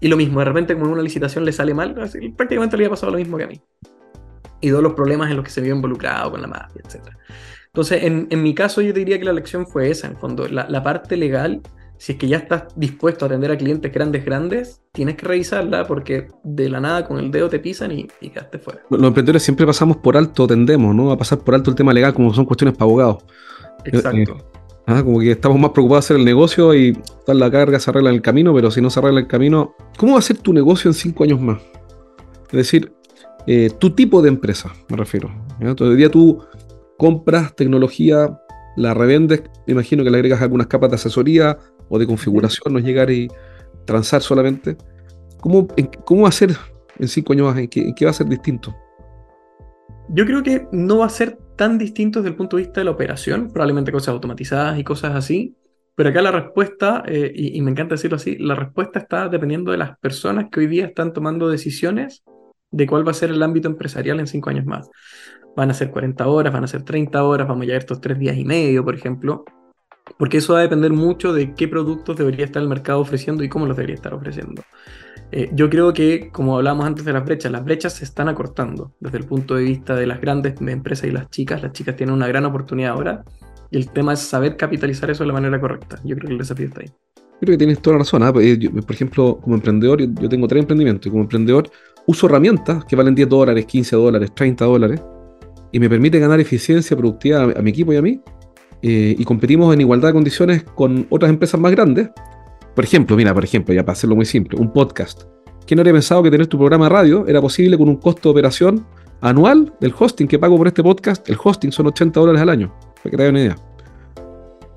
y 0.00 0.08
lo 0.08 0.16
mismo, 0.16 0.40
de 0.40 0.46
repente 0.46 0.74
como 0.74 0.92
una 0.92 1.02
licitación 1.02 1.44
le 1.44 1.52
sale 1.52 1.74
mal, 1.74 1.94
prácticamente 2.36 2.76
le 2.76 2.84
había 2.84 2.90
pasado 2.90 3.12
lo 3.12 3.18
mismo 3.18 3.36
que 3.36 3.44
a 3.44 3.46
mí 3.46 3.60
y 4.60 4.70
todos 4.70 4.82
los 4.82 4.94
problemas 4.94 5.30
en 5.30 5.36
los 5.36 5.44
que 5.44 5.50
se 5.50 5.60
vio 5.60 5.74
involucrado 5.74 6.30
con 6.30 6.40
la 6.40 6.48
mafia, 6.48 6.82
etc. 6.84 7.08
Entonces, 7.66 8.04
en, 8.04 8.26
en, 8.30 8.42
mi 8.42 8.54
caso, 8.54 8.80
yo 8.80 8.92
diría 8.92 9.18
que 9.18 9.24
la 9.24 9.32
lección 9.32 9.66
fue 9.66 9.90
esa, 9.90 10.06
en 10.06 10.16
fondo, 10.16 10.48
la, 10.48 10.66
la, 10.68 10.82
parte 10.82 11.16
legal, 11.16 11.60
si 11.98 12.12
es 12.12 12.18
que 12.18 12.28
ya 12.28 12.38
estás 12.38 12.64
dispuesto 12.76 13.24
a 13.24 13.28
atender 13.28 13.50
a 13.50 13.56
clientes 13.56 13.92
grandes, 13.92 14.24
grandes, 14.24 14.82
tienes 14.92 15.16
que 15.16 15.26
revisarla 15.26 15.86
porque 15.86 16.28
de 16.44 16.68
la 16.68 16.80
nada 16.80 17.06
con 17.06 17.18
el 17.18 17.30
dedo 17.30 17.48
te 17.48 17.58
pisan 17.58 17.92
y, 17.92 18.06
y 18.20 18.30
quedaste 18.30 18.58
fuera. 18.58 18.80
Los 18.90 19.02
emprendedores 19.02 19.42
siempre 19.42 19.66
pasamos 19.66 19.98
por 19.98 20.16
alto, 20.16 20.46
tendemos, 20.46 20.94
¿no? 20.94 21.10
A 21.10 21.16
pasar 21.16 21.38
por 21.38 21.54
alto 21.54 21.70
el 21.70 21.76
tema 21.76 21.92
legal 21.92 22.12
como 22.14 22.32
son 22.34 22.44
cuestiones 22.44 22.76
para 22.76 22.84
abogados. 22.84 23.24
Exacto. 23.84 24.18
Eh, 24.18 24.44
ah, 24.86 25.02
como 25.02 25.20
que 25.20 25.32
estamos 25.32 25.58
más 25.58 25.70
preocupados 25.70 26.04
de 26.04 26.06
hacer 26.06 26.16
el 26.18 26.24
negocio 26.24 26.74
y 26.74 26.98
dar 27.26 27.36
la 27.36 27.50
carga 27.50 27.80
se 27.80 27.90
arregla 27.90 28.10
en 28.10 28.16
el 28.16 28.22
camino, 28.22 28.54
pero 28.54 28.70
si 28.70 28.80
no 28.80 28.90
se 28.90 29.00
arregla 29.00 29.20
el 29.20 29.26
camino, 29.26 29.74
¿cómo 29.96 30.12
va 30.12 30.18
a 30.18 30.22
ser 30.22 30.38
tu 30.38 30.52
negocio 30.52 30.90
en 30.90 30.94
cinco 30.94 31.24
años 31.24 31.40
más? 31.40 31.60
Es 32.50 32.52
decir, 32.52 32.92
eh, 33.46 33.70
tu 33.78 33.90
tipo 33.90 34.22
de 34.22 34.28
empresa, 34.28 34.72
me 34.88 34.96
refiero. 34.96 35.30
Entonces, 35.60 35.92
hoy 35.92 35.96
día 35.96 36.10
tú 36.10 36.44
compras 36.96 37.54
tecnología, 37.54 38.40
la 38.76 38.92
revendes, 38.92 39.42
me 39.66 39.72
imagino 39.72 40.04
que 40.04 40.10
le 40.10 40.16
agregas 40.18 40.42
algunas 40.42 40.66
capas 40.66 40.90
de 40.90 40.96
asesoría 40.96 41.58
o 41.88 41.98
de 41.98 42.06
configuración, 42.06 42.74
no 42.74 42.78
llegar 42.78 43.10
y 43.10 43.28
transar 43.84 44.22
solamente. 44.22 44.76
¿Cómo, 45.40 45.66
cómo 46.04 46.22
va 46.22 46.28
a 46.28 46.32
ser 46.32 46.56
en 46.98 47.08
cinco 47.08 47.32
años 47.32 47.46
más? 47.46 47.58
¿En 47.58 47.68
qué, 47.68 48.04
va 48.04 48.10
a 48.10 48.14
ser 48.14 48.26
distinto? 48.26 48.74
Yo 50.08 50.24
creo 50.24 50.42
que 50.42 50.66
no 50.72 50.98
va 50.98 51.06
a 51.06 51.10
ser 51.10 51.38
tan 51.56 51.78
distinto 51.78 52.20
desde 52.20 52.30
el 52.30 52.36
punto 52.36 52.56
de 52.56 52.64
vista 52.64 52.80
de 52.80 52.84
la 52.84 52.90
operación, 52.90 53.50
probablemente 53.52 53.92
cosas 53.92 54.08
automatizadas 54.08 54.78
y 54.78 54.84
cosas 54.84 55.14
así, 55.14 55.56
pero 55.94 56.10
acá 56.10 56.20
la 56.20 56.30
respuesta, 56.30 57.02
eh, 57.06 57.32
y, 57.34 57.56
y, 57.56 57.62
me 57.62 57.70
encanta 57.70 57.94
decirlo 57.94 58.16
así, 58.16 58.36
la 58.36 58.54
respuesta 58.54 58.98
está 58.98 59.28
dependiendo 59.28 59.72
de 59.72 59.78
las 59.78 59.98
personas 59.98 60.46
que 60.50 60.60
hoy 60.60 60.66
día 60.66 60.84
están 60.84 61.12
tomando 61.12 61.48
decisiones 61.48 62.22
de 62.70 62.86
cuál 62.86 63.06
va 63.06 63.12
a 63.12 63.14
ser 63.14 63.30
el 63.30 63.42
ámbito 63.42 63.68
empresarial 63.68 64.20
en 64.20 64.26
cinco 64.26 64.50
años 64.50 64.66
más. 64.66 64.90
Van 65.56 65.70
a 65.70 65.74
ser 65.74 65.90
40 65.90 66.26
horas, 66.26 66.52
van 66.52 66.64
a 66.64 66.66
ser 66.66 66.82
30 66.82 67.22
horas, 67.24 67.48
vamos 67.48 67.62
a 67.62 67.66
llegar 67.66 67.80
estos 67.80 68.00
tres 68.00 68.18
días 68.18 68.36
y 68.36 68.44
medio, 68.44 68.84
por 68.84 68.94
ejemplo, 68.94 69.44
porque 70.18 70.38
eso 70.38 70.54
va 70.54 70.60
a 70.60 70.62
depender 70.62 70.92
mucho 70.92 71.32
de 71.32 71.54
qué 71.54 71.68
productos 71.68 72.16
debería 72.16 72.44
estar 72.44 72.62
el 72.62 72.68
mercado 72.68 73.00
ofreciendo 73.00 73.42
y 73.44 73.48
cómo 73.48 73.66
los 73.66 73.76
debería 73.76 73.96
estar 73.96 74.14
ofreciendo. 74.14 74.62
Eh, 75.32 75.50
yo 75.52 75.68
creo 75.68 75.92
que, 75.92 76.30
como 76.30 76.56
hablábamos 76.56 76.86
antes 76.86 77.04
de 77.04 77.12
las 77.12 77.24
brechas, 77.24 77.50
las 77.50 77.64
brechas 77.64 77.94
se 77.94 78.04
están 78.04 78.28
acortando 78.28 78.92
desde 79.00 79.18
el 79.18 79.24
punto 79.24 79.56
de 79.56 79.64
vista 79.64 79.96
de 79.96 80.06
las 80.06 80.20
grandes 80.20 80.54
empresas 80.60 81.08
y 81.08 81.12
las 81.12 81.28
chicas. 81.30 81.62
Las 81.62 81.72
chicas 81.72 81.96
tienen 81.96 82.14
una 82.14 82.28
gran 82.28 82.44
oportunidad 82.44 82.92
ahora 82.92 83.24
y 83.70 83.76
el 83.76 83.90
tema 83.90 84.12
es 84.12 84.20
saber 84.20 84.56
capitalizar 84.56 85.10
eso 85.10 85.24
de 85.24 85.28
la 85.28 85.32
manera 85.32 85.60
correcta. 85.60 85.98
Yo 86.04 86.16
creo 86.16 86.28
que 86.28 86.32
el 86.34 86.38
desafío 86.38 86.66
está 86.66 86.82
ahí. 86.82 86.90
Creo 87.40 87.52
que 87.52 87.58
tienes 87.58 87.80
toda 87.80 87.94
la 87.94 87.98
razón. 88.00 88.22
¿ah? 88.22 88.32
Eh, 88.40 88.70
por 88.70 88.94
ejemplo, 88.94 89.38
como 89.42 89.56
emprendedor, 89.56 90.00
yo, 90.00 90.28
tengo 90.28 90.46
tres 90.46 90.62
emprendimientos 90.62 91.06
y 91.06 91.10
como 91.10 91.22
emprendedor 91.22 91.68
uso 92.06 92.26
herramientas 92.26 92.84
que 92.84 92.94
valen 92.94 93.14
10 93.14 93.28
dólares, 93.28 93.66
15 93.66 93.96
dólares, 93.96 94.32
30 94.34 94.64
dólares 94.64 95.02
y 95.72 95.80
me 95.80 95.90
permite 95.90 96.18
ganar 96.18 96.40
eficiencia 96.40 96.96
productiva 96.96 97.42
a, 97.42 97.62
mi 97.62 97.70
equipo 97.70 97.92
y 97.92 97.96
a 97.96 98.02
mí 98.02 98.20
eh, 98.82 99.14
y 99.18 99.24
competimos 99.24 99.72
en 99.74 99.80
igualdad 99.80 100.08
de 100.08 100.14
condiciones 100.14 100.62
con 100.62 101.06
otras 101.10 101.30
empresas 101.30 101.60
más 101.60 101.72
grandes. 101.72 102.10
Por 102.74 102.84
ejemplo, 102.84 103.16
mira, 103.16 103.32
por 103.32 103.44
ejemplo, 103.44 103.74
ya 103.74 103.82
para 103.82 103.94
hacerlo 103.94 104.16
muy 104.16 104.26
simple, 104.26 104.58
un 104.58 104.72
podcast. 104.72 105.22
¿Quién 105.66 105.80
habría 105.80 105.94
pensado 105.94 106.22
que 106.22 106.30
tener 106.30 106.46
tu 106.46 106.58
programa 106.58 106.86
de 106.86 106.90
radio 106.90 107.26
era 107.26 107.40
posible 107.40 107.76
con 107.76 107.88
un 107.88 107.96
costo 107.96 108.28
de 108.28 108.32
operación 108.32 108.86
anual 109.20 109.72
del 109.80 109.94
hosting 109.98 110.28
que 110.28 110.38
pago 110.38 110.56
por 110.56 110.66
este 110.66 110.82
podcast? 110.82 111.28
El 111.28 111.36
hosting 111.42 111.72
son 111.72 111.86
80 111.86 112.20
dólares 112.20 112.42
al 112.42 112.50
año, 112.50 112.72
para 113.02 113.10
que 113.10 113.16
te 113.16 113.22
hagan 113.22 113.34
una 113.34 113.44
idea. 113.44 113.56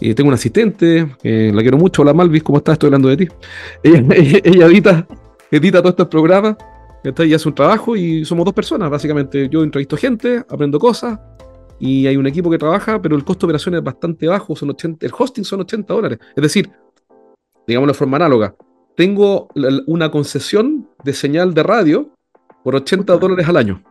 Y 0.02 0.14
tengo 0.14 0.30
un 0.30 0.34
asistente, 0.34 1.16
la 1.24 1.62
quiero 1.62 1.78
mucho, 1.78 2.02
hola 2.02 2.14
Malvis, 2.14 2.42
¿cómo 2.42 2.58
estás? 2.58 2.74
Estoy 2.74 2.88
hablando 2.88 3.10
de 3.10 3.18
ti. 3.18 3.28
Ella, 3.84 4.06
ella, 4.44 4.66
edita, 4.66 5.08
edita 5.52 5.80
todos 5.80 5.92
estos 5.92 6.08
programas, 6.08 6.56
y 7.04 7.34
hace 7.34 7.48
un 7.48 7.56
trabajo 7.56 7.96
y 7.96 8.26
somos 8.26 8.46
dos 8.46 8.54
personas, 8.54 8.90
básicamente. 8.90 9.50
Yo 9.50 9.64
entrevisto 9.64 9.98
gente, 9.98 10.44
aprendo 10.50 10.80
cosas 10.80 11.20
y 11.80 12.08
hay 12.08 12.18
un 12.18 12.28
equipo 12.28 12.50
que 12.50 12.58
trabaja, 12.58 13.02
pero 13.02 13.16
el 13.16 13.24
costo 13.24 13.46
de 13.46 13.52
operación 13.52 13.76
es 13.76 13.84
bastante 13.84 14.28
bajo, 14.28 14.56
son 14.56 14.72
80, 14.72 15.06
el 15.06 15.12
hosting 15.18 15.44
son 15.44 15.62
80 15.62 15.94
dólares. 15.94 16.20
Es 16.36 16.44
decir, 16.44 16.70
digamos 17.66 17.88
de 17.88 17.94
forma 17.94 18.18
análoga, 18.18 18.56
tengo 18.96 19.48
una 19.88 20.12
concesión 20.12 20.90
de 21.04 21.14
señal 21.14 21.54
de 21.54 21.64
radio 21.64 22.10
por 22.64 22.76
80 22.76 23.18
dólares 23.18 23.48
al 23.48 23.58
año. 23.58 23.84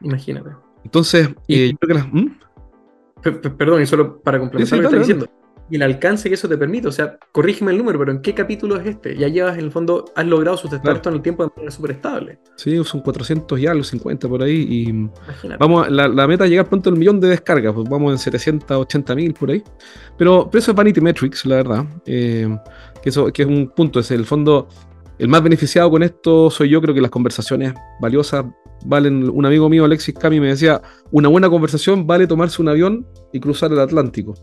Imagínate. 0.00 0.50
Entonces, 0.84 1.28
eh, 1.48 1.70
yo 1.70 1.78
creo 1.78 1.88
que 1.88 1.94
las, 1.94 2.12
¿Mm? 2.12 3.56
Perdón, 3.56 3.82
y 3.82 3.86
solo 3.86 4.20
para 4.20 4.38
complementar 4.38 4.78
lo 4.78 4.90
que 4.90 4.98
diciendo. 4.98 5.26
Y 5.68 5.76
el 5.76 5.82
alcance 5.82 6.28
que 6.28 6.36
eso 6.36 6.48
te 6.48 6.56
permite, 6.56 6.86
o 6.86 6.92
sea, 6.92 7.18
corrígeme 7.32 7.72
el 7.72 7.78
número, 7.78 7.98
pero 7.98 8.12
¿en 8.12 8.22
qué 8.22 8.34
capítulo 8.34 8.76
es 8.76 8.86
este? 8.86 9.16
Ya 9.16 9.26
llevas, 9.26 9.58
en 9.58 9.64
el 9.64 9.72
fondo, 9.72 10.04
has 10.14 10.24
logrado 10.24 10.56
sustentar 10.56 10.96
esto 10.96 11.08
en 11.08 11.16
el 11.16 11.22
tiempo 11.22 11.42
de 11.42 11.50
manera 11.56 11.72
súper 11.72 11.90
estable. 11.92 12.38
Sí, 12.56 12.82
son 12.84 13.00
400 13.00 13.58
y 13.58 13.66
algo, 13.66 13.82
50 13.82 14.28
por 14.28 14.42
ahí. 14.42 14.66
Y 14.68 15.10
vamos, 15.58 15.90
la, 15.90 16.06
la, 16.06 16.26
meta 16.28 16.44
es 16.44 16.50
llegar 16.50 16.68
pronto 16.68 16.90
al 16.90 16.96
millón 16.96 17.18
de 17.18 17.28
descargas, 17.28 17.74
pues 17.74 17.88
vamos 17.88 18.12
en 18.12 18.18
780 18.18 19.14
mil 19.16 19.34
por 19.34 19.50
ahí. 19.50 19.62
Pero, 20.16 20.48
pero, 20.48 20.58
eso 20.60 20.70
es 20.70 20.76
Vanity 20.76 21.00
Metrics, 21.00 21.44
la 21.46 21.56
verdad. 21.56 21.84
Eh, 22.06 22.56
que, 23.02 23.08
eso, 23.08 23.32
que 23.32 23.42
es 23.42 23.48
un 23.48 23.68
punto, 23.68 23.98
es 23.98 24.10
el 24.12 24.24
fondo. 24.24 24.68
El 25.18 25.28
más 25.28 25.42
beneficiado 25.42 25.90
con 25.90 26.02
esto 26.02 26.50
soy 26.50 26.68
yo, 26.68 26.80
creo 26.80 26.94
que 26.94 27.00
las 27.00 27.10
conversaciones 27.10 27.74
valiosas 28.00 28.44
valen. 28.84 29.28
Un 29.28 29.46
amigo 29.46 29.68
mío, 29.68 29.84
Alexis 29.84 30.14
Cami, 30.14 30.38
me 30.38 30.48
decía: 30.48 30.80
una 31.10 31.28
buena 31.28 31.50
conversación 31.50 32.06
vale 32.06 32.28
tomarse 32.28 32.62
un 32.62 32.68
avión 32.68 33.06
y 33.32 33.40
cruzar 33.40 33.72
el 33.72 33.80
Atlántico. 33.80 34.34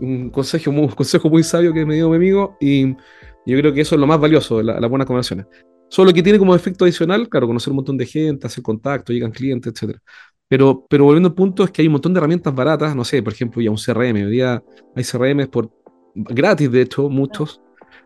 Un 0.00 0.30
consejo 0.30 0.72
muy, 0.72 0.88
consejo 0.94 1.28
muy 1.28 1.42
sabio 1.42 1.72
que 1.72 1.84
me 1.84 1.94
dio 1.94 2.08
mi 2.10 2.16
amigo 2.16 2.56
y 2.60 2.88
yo 3.46 3.58
creo 3.58 3.72
que 3.72 3.80
eso 3.80 3.94
es 3.94 4.00
lo 4.00 4.06
más 4.06 4.20
valioso 4.20 4.58
de 4.58 4.64
las 4.64 4.88
buenas 4.88 5.06
conversaciones. 5.06 5.46
Solo 5.88 6.12
que 6.12 6.22
tiene 6.22 6.38
como 6.38 6.54
efecto 6.54 6.84
adicional, 6.84 7.28
claro, 7.28 7.46
conocer 7.46 7.70
un 7.70 7.76
montón 7.76 7.98
de 7.98 8.06
gente, 8.06 8.46
hacer 8.46 8.62
contacto, 8.62 9.12
llegan 9.12 9.30
clientes, 9.30 9.72
etc. 9.74 9.98
Pero, 10.48 10.86
pero 10.88 11.04
volviendo 11.04 11.28
al 11.28 11.34
punto 11.34 11.64
es 11.64 11.70
que 11.70 11.82
hay 11.82 11.88
un 11.88 11.92
montón 11.92 12.14
de 12.14 12.18
herramientas 12.18 12.54
baratas, 12.54 12.96
no 12.96 13.04
sé, 13.04 13.22
por 13.22 13.32
ejemplo, 13.32 13.60
ya 13.60 13.70
un 13.70 13.76
CRM, 13.76 14.24
hoy 14.24 14.30
día 14.30 14.62
hay 14.94 15.04
CRM 15.04 15.48
por 15.48 15.70
gratis, 16.14 16.70
de 16.70 16.82
hecho, 16.82 17.08
muchos, 17.08 17.60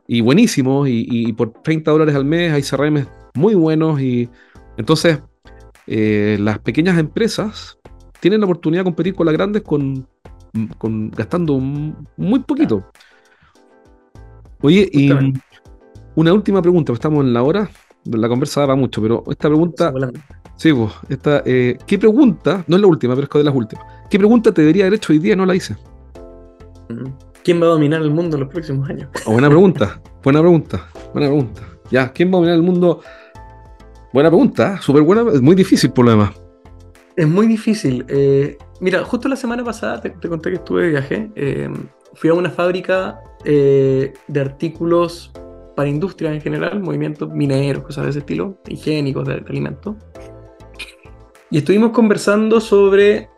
y 0.08 0.20
buenísimos, 0.20 0.88
y, 0.88 1.06
y 1.08 1.32
por 1.32 1.52
30 1.62 1.90
dólares 1.90 2.14
al 2.14 2.24
mes 2.24 2.52
hay 2.52 2.62
CRM 2.62 3.06
muy 3.34 3.54
buenos, 3.54 4.00
y 4.00 4.28
entonces 4.76 5.20
eh, 5.86 6.36
las 6.40 6.58
pequeñas 6.58 6.98
empresas 6.98 7.78
tienen 8.20 8.40
la 8.40 8.46
oportunidad 8.46 8.80
de 8.80 8.86
competir 8.86 9.14
con 9.14 9.26
las 9.26 9.34
grandes 9.34 9.62
con, 9.62 10.08
con 10.78 11.10
gastando 11.10 11.58
muy 11.58 12.40
poquito. 12.40 12.90
Oye, 14.62 14.88
y 14.92 15.10
una 16.14 16.32
última 16.32 16.62
pregunta, 16.62 16.92
estamos 16.92 17.24
en 17.24 17.32
la 17.32 17.42
hora, 17.42 17.68
la 18.04 18.28
conversa 18.28 18.64
va 18.66 18.74
mucho, 18.74 19.02
pero 19.02 19.22
esta 19.28 19.48
pregunta... 19.48 19.92
Sí, 20.56 20.72
pues, 20.72 20.90
esta, 21.10 21.42
eh, 21.44 21.76
¿qué 21.86 21.98
pregunta, 21.98 22.64
no 22.66 22.76
es 22.76 22.82
la 22.82 22.88
última, 22.88 23.14
pero 23.14 23.26
es 23.26 23.32
de 23.34 23.44
las 23.44 23.54
últimas, 23.54 23.84
¿qué 24.08 24.18
pregunta 24.18 24.52
te 24.52 24.62
debería 24.62 24.84
haber 24.84 24.94
hecho 24.94 25.12
hoy 25.12 25.18
día 25.18 25.34
y 25.34 25.36
no 25.36 25.44
la 25.44 25.54
hice? 25.54 25.76
¿Quién 27.44 27.60
va 27.60 27.66
a 27.66 27.70
dominar 27.70 28.00
el 28.00 28.10
mundo 28.10 28.36
en 28.36 28.44
los 28.44 28.52
próximos 28.52 28.88
años? 28.88 29.10
Oh, 29.26 29.32
buena 29.32 29.48
pregunta, 29.48 30.00
buena 30.22 30.40
pregunta, 30.40 30.88
buena 31.12 31.28
pregunta. 31.28 31.62
Ya, 31.90 32.10
¿quién 32.10 32.28
va 32.28 32.32
a 32.32 32.36
dominar 32.36 32.56
el 32.56 32.62
mundo? 32.62 33.02
Buena 34.14 34.30
pregunta, 34.30 34.80
súper 34.80 35.02
buena, 35.02 35.30
es 35.30 35.42
muy 35.42 35.54
difícil 35.54 35.90
por 35.90 36.06
lo 36.06 36.12
demás. 36.12 36.30
Es 37.16 37.28
muy 37.28 37.46
difícil. 37.46 38.04
Eh, 38.08 38.56
mira, 38.80 39.04
justo 39.04 39.28
la 39.28 39.36
semana 39.36 39.64
pasada 39.64 40.00
te, 40.00 40.28
conté 40.28 40.50
que 40.50 40.56
estuve 40.56 40.82
de 40.84 40.88
viaje. 40.90 41.30
Eh, 41.34 41.70
fui 42.14 42.30
a 42.30 42.34
una 42.34 42.50
fábrica 42.50 43.20
de 43.44 44.40
artículos 44.40 45.30
para 45.76 45.88
industria 45.88 46.32
en 46.32 46.40
general, 46.40 46.80
movimientos 46.80 47.30
mineros, 47.30 47.84
cosas 47.84 48.04
de 48.04 48.10
ese 48.10 48.18
estilo, 48.20 48.58
higiénicos, 48.66 49.28
de, 49.28 49.34
de 49.34 49.48
alimentos. 49.48 49.94
Y 51.50 51.58
estuvimos 51.58 51.92
conversando 51.92 52.60
sobre 52.60 53.28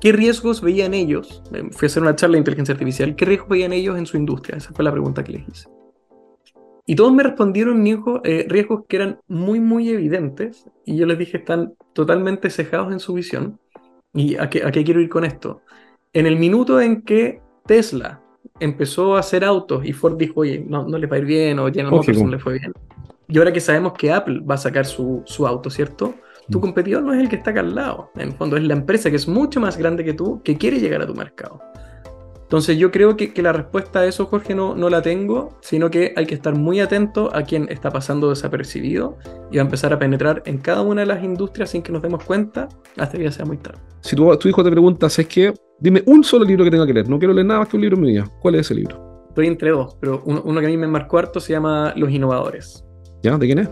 qué 0.00 0.12
riesgos 0.12 0.60
veían 0.60 0.94
ellos. 0.94 1.42
Fui 1.72 1.86
a 1.86 1.88
hacer 1.88 2.02
una 2.02 2.16
charla 2.16 2.34
de 2.34 2.38
inteligencia 2.38 2.72
artificial. 2.72 3.14
¿Qué 3.16 3.24
riesgos 3.24 3.48
veían 3.48 3.72
ellos 3.72 3.98
en 3.98 4.06
su 4.06 4.16
industria? 4.16 4.56
Esa 4.56 4.72
fue 4.72 4.84
la 4.84 4.92
pregunta 4.92 5.22
que 5.22 5.32
les 5.32 5.48
hice. 5.48 5.68
Y 6.86 6.94
todos 6.94 7.12
me 7.12 7.24
respondieron 7.24 7.84
eh, 8.24 8.46
riesgos 8.48 8.84
que 8.88 8.96
eran 8.96 9.20
muy, 9.26 9.58
muy 9.58 9.90
evidentes. 9.90 10.66
Y 10.84 10.96
yo 10.96 11.06
les 11.06 11.18
dije, 11.18 11.38
están 11.38 11.74
totalmente 11.92 12.48
cejados 12.48 12.92
en 12.92 13.00
su 13.00 13.14
visión. 13.14 13.58
¿Y 14.16 14.34
a 14.36 14.48
qué, 14.48 14.84
quiero 14.84 15.00
ir 15.00 15.08
con 15.08 15.24
esto? 15.24 15.60
En 16.12 16.26
el 16.26 16.36
minuto 16.36 16.80
en 16.80 17.02
que 17.02 17.40
Tesla 17.66 18.22
empezó 18.58 19.16
a 19.16 19.20
hacer 19.20 19.44
autos 19.44 19.84
y 19.84 19.92
Ford 19.92 20.16
dijo, 20.16 20.40
oye, 20.40 20.64
no, 20.66 20.88
no 20.88 20.96
le 20.96 21.06
va 21.06 21.16
a 21.16 21.18
ir 21.18 21.26
bien, 21.26 21.58
o 21.58 21.66
General 21.66 21.90
Motors 21.90 22.22
no 22.22 22.30
le 22.30 22.38
fue 22.38 22.58
bien. 22.58 22.72
Y 23.28 23.38
ahora 23.38 23.52
que 23.52 23.60
sabemos 23.60 23.92
que 23.92 24.10
Apple 24.10 24.40
va 24.40 24.54
a 24.54 24.58
sacar 24.58 24.86
su, 24.86 25.22
su 25.26 25.46
auto, 25.46 25.68
¿cierto? 25.68 26.14
Tu 26.50 26.58
mm. 26.58 26.60
competidor 26.62 27.02
no 27.02 27.12
es 27.12 27.20
el 27.20 27.28
que 27.28 27.36
está 27.36 27.50
acá 27.50 27.60
al 27.60 27.74
lado. 27.74 28.10
En 28.14 28.28
el 28.28 28.32
fondo 28.32 28.56
es 28.56 28.62
la 28.62 28.74
empresa 28.74 29.10
que 29.10 29.16
es 29.16 29.28
mucho 29.28 29.60
más 29.60 29.76
grande 29.76 30.04
que 30.04 30.14
tú, 30.14 30.40
que 30.42 30.56
quiere 30.56 30.80
llegar 30.80 31.02
a 31.02 31.06
tu 31.06 31.14
mercado. 31.14 31.60
Entonces 32.46 32.78
yo 32.78 32.92
creo 32.92 33.16
que, 33.16 33.32
la 33.42 33.52
respuesta 33.52 34.00
a 34.00 34.06
eso, 34.06 34.26
Jorge, 34.26 34.54
no, 34.54 34.76
no 34.76 34.88
la 34.88 35.02
tengo, 35.02 35.58
sino 35.62 35.90
que 35.90 36.14
hay 36.14 36.26
que 36.26 36.36
estar 36.36 36.54
muy 36.54 36.78
atento 36.78 37.34
a 37.34 37.42
quien 37.42 37.66
está 37.68 37.90
pasando 37.90 38.30
desapercibido 38.30 39.18
y 39.50 39.56
va 39.56 39.62
a 39.62 39.64
empezar 39.64 39.92
a 39.92 39.98
penetrar 39.98 40.44
en 40.46 40.58
cada 40.58 40.82
una 40.82 41.00
de 41.00 41.08
las 41.08 41.24
industrias 41.24 41.70
sin 41.70 41.82
que 41.82 41.90
nos 41.90 42.02
demos 42.02 42.22
cuenta 42.24 42.68
hasta 42.96 43.18
que 43.18 43.24
ya 43.24 43.32
sea 43.32 43.44
muy 43.44 43.56
tarde. 43.56 43.80
Si 44.00 44.14
tu, 44.14 44.36
tu 44.36 44.48
hijo 44.48 44.62
te 44.62 44.70
pregunta, 44.70 45.10
¿sabes 45.10 45.26
qué? 45.26 45.54
Dime 45.80 46.04
un 46.06 46.22
solo 46.22 46.44
libro 46.44 46.62
que 46.64 46.70
tenga 46.70 46.86
que 46.86 46.94
leer. 46.94 47.08
No 47.08 47.18
quiero 47.18 47.34
leer 47.34 47.46
nada 47.48 47.60
más 47.60 47.68
que 47.68 47.76
un 47.76 47.82
libro 47.82 47.96
en 47.96 48.02
mi 48.02 48.12
vida. 48.12 48.30
¿Cuál 48.40 48.54
es 48.54 48.60
ese 48.60 48.76
libro? 48.76 49.26
Estoy 49.28 49.48
entre 49.48 49.70
dos, 49.70 49.96
pero 50.00 50.22
uno, 50.24 50.40
uno 50.44 50.60
que 50.60 50.66
a 50.66 50.70
mí 50.70 50.76
me 50.76 50.86
marcó 50.86 51.18
harto 51.18 51.40
se 51.40 51.52
llama 51.52 51.92
Los 51.96 52.12
Innovadores. 52.12 52.84
¿Ya? 53.24 53.36
¿De 53.36 53.46
quién 53.46 53.58
es? 53.58 53.68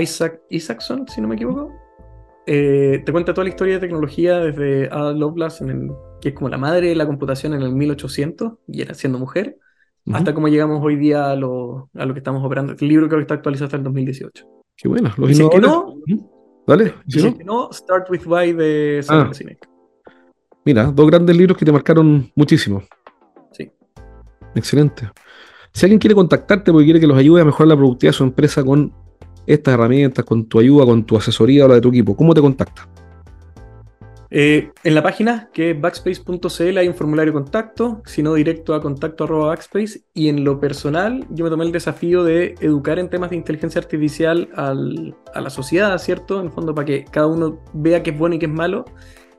Isaac 0.00 0.40
Isaacson, 0.50 1.06
si 1.08 1.20
no 1.20 1.26
me 1.26 1.34
equivoco. 1.34 1.72
Eh, 2.46 3.02
te 3.04 3.12
cuenta 3.12 3.34
toda 3.34 3.44
la 3.44 3.50
historia 3.50 3.74
de 3.74 3.80
tecnología 3.80 4.38
desde 4.38 4.86
Ada 4.86 5.12
Lovelace, 5.12 5.64
en 5.64 5.92
que 6.20 6.30
es 6.30 6.34
como 6.34 6.48
la 6.48 6.58
madre 6.58 6.88
de 6.88 6.94
la 6.94 7.06
computación 7.06 7.54
en 7.54 7.62
el 7.62 7.72
1800, 7.72 8.52
y 8.68 8.82
era 8.82 8.94
siendo 8.94 9.18
mujer, 9.18 9.58
hasta 10.12 10.34
cómo 10.34 10.48
llegamos 10.48 10.80
hoy 10.82 10.96
día 10.96 11.30
a 11.30 11.36
lo, 11.36 11.90
a 11.94 12.04
lo, 12.04 12.14
que 12.14 12.20
estamos 12.20 12.44
operando. 12.44 12.74
El 12.78 12.88
libro 12.88 13.06
creo 13.08 13.18
que 13.18 13.22
está 13.22 13.34
actualizado 13.34 13.66
hasta 13.66 13.76
el 13.76 13.84
2018. 13.84 14.46
Qué 14.76 14.88
bueno. 14.88 15.10
Los 15.16 15.36
si 15.36 15.48
que 15.48 15.60
no, 15.60 15.94
Dale. 16.66 16.94
Si 17.06 17.32
que 17.32 17.44
no, 17.44 17.70
Start 17.72 18.10
with 18.10 18.26
Why 18.26 18.52
de 18.52 19.00
Simon 19.02 19.28
ah. 19.30 19.34
Sinek. 19.34 19.68
Mira, 20.64 20.84
dos 20.84 21.06
grandes 21.06 21.36
libros 21.36 21.56
que 21.56 21.64
te 21.64 21.72
marcaron 21.72 22.30
muchísimo. 22.34 22.82
Sí. 23.52 23.70
Excelente. 24.54 25.10
Si 25.72 25.86
alguien 25.86 25.98
quiere 25.98 26.14
contactarte 26.14 26.72
porque 26.72 26.84
quiere 26.84 27.00
que 27.00 27.06
los 27.06 27.16
ayude 27.16 27.42
a 27.42 27.44
mejorar 27.44 27.68
la 27.68 27.76
productividad 27.76 28.12
de 28.12 28.18
su 28.18 28.24
empresa 28.24 28.64
con 28.64 28.92
estas 29.46 29.74
herramientas, 29.74 30.24
con 30.24 30.46
tu 30.46 30.58
ayuda, 30.58 30.84
con 30.84 31.04
tu 31.04 31.16
asesoría 31.16 31.64
o 31.64 31.68
la 31.68 31.74
de 31.74 31.80
tu 31.80 31.88
equipo? 31.88 32.16
¿Cómo 32.16 32.34
te 32.34 32.40
contacta? 32.40 32.88
Eh, 34.32 34.70
en 34.84 34.94
la 34.94 35.02
página 35.02 35.50
que 35.52 35.72
es 35.72 35.80
backspace.cl 35.80 36.78
hay 36.78 36.86
un 36.86 36.94
formulario 36.94 37.32
de 37.32 37.40
contacto, 37.40 38.00
si 38.06 38.22
no 38.22 38.34
directo 38.34 38.74
a 38.74 38.80
contacto 38.80 39.26
backspace. 39.26 40.02
Y 40.14 40.28
en 40.28 40.44
lo 40.44 40.60
personal, 40.60 41.26
yo 41.30 41.44
me 41.44 41.50
tomé 41.50 41.64
el 41.64 41.72
desafío 41.72 42.22
de 42.22 42.54
educar 42.60 42.98
en 42.98 43.10
temas 43.10 43.30
de 43.30 43.36
inteligencia 43.36 43.80
artificial 43.80 44.48
a 44.54 45.40
la 45.40 45.50
sociedad, 45.50 45.96
¿cierto? 45.98 46.40
En 46.40 46.46
el 46.46 46.52
fondo, 46.52 46.74
para 46.74 46.86
que 46.86 47.04
cada 47.10 47.26
uno 47.26 47.60
vea 47.72 48.02
qué 48.02 48.10
es 48.10 48.18
bueno 48.18 48.36
y 48.36 48.38
qué 48.38 48.46
es 48.46 48.52
malo. 48.52 48.84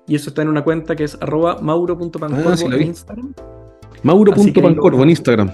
Y 0.08 0.16
eso 0.16 0.30
está 0.30 0.42
en 0.42 0.50
una 0.50 0.64
cuenta 0.64 0.96
que 0.96 1.06
es 1.06 1.18
arroba 1.22 1.60
mauro.pancorvo 1.62 2.50
ah, 2.50 2.76
en 2.76 2.82
Instagram. 2.82 3.34
Mauro.pancorvo 4.04 5.04
en 5.04 5.10
Instagram. 5.10 5.52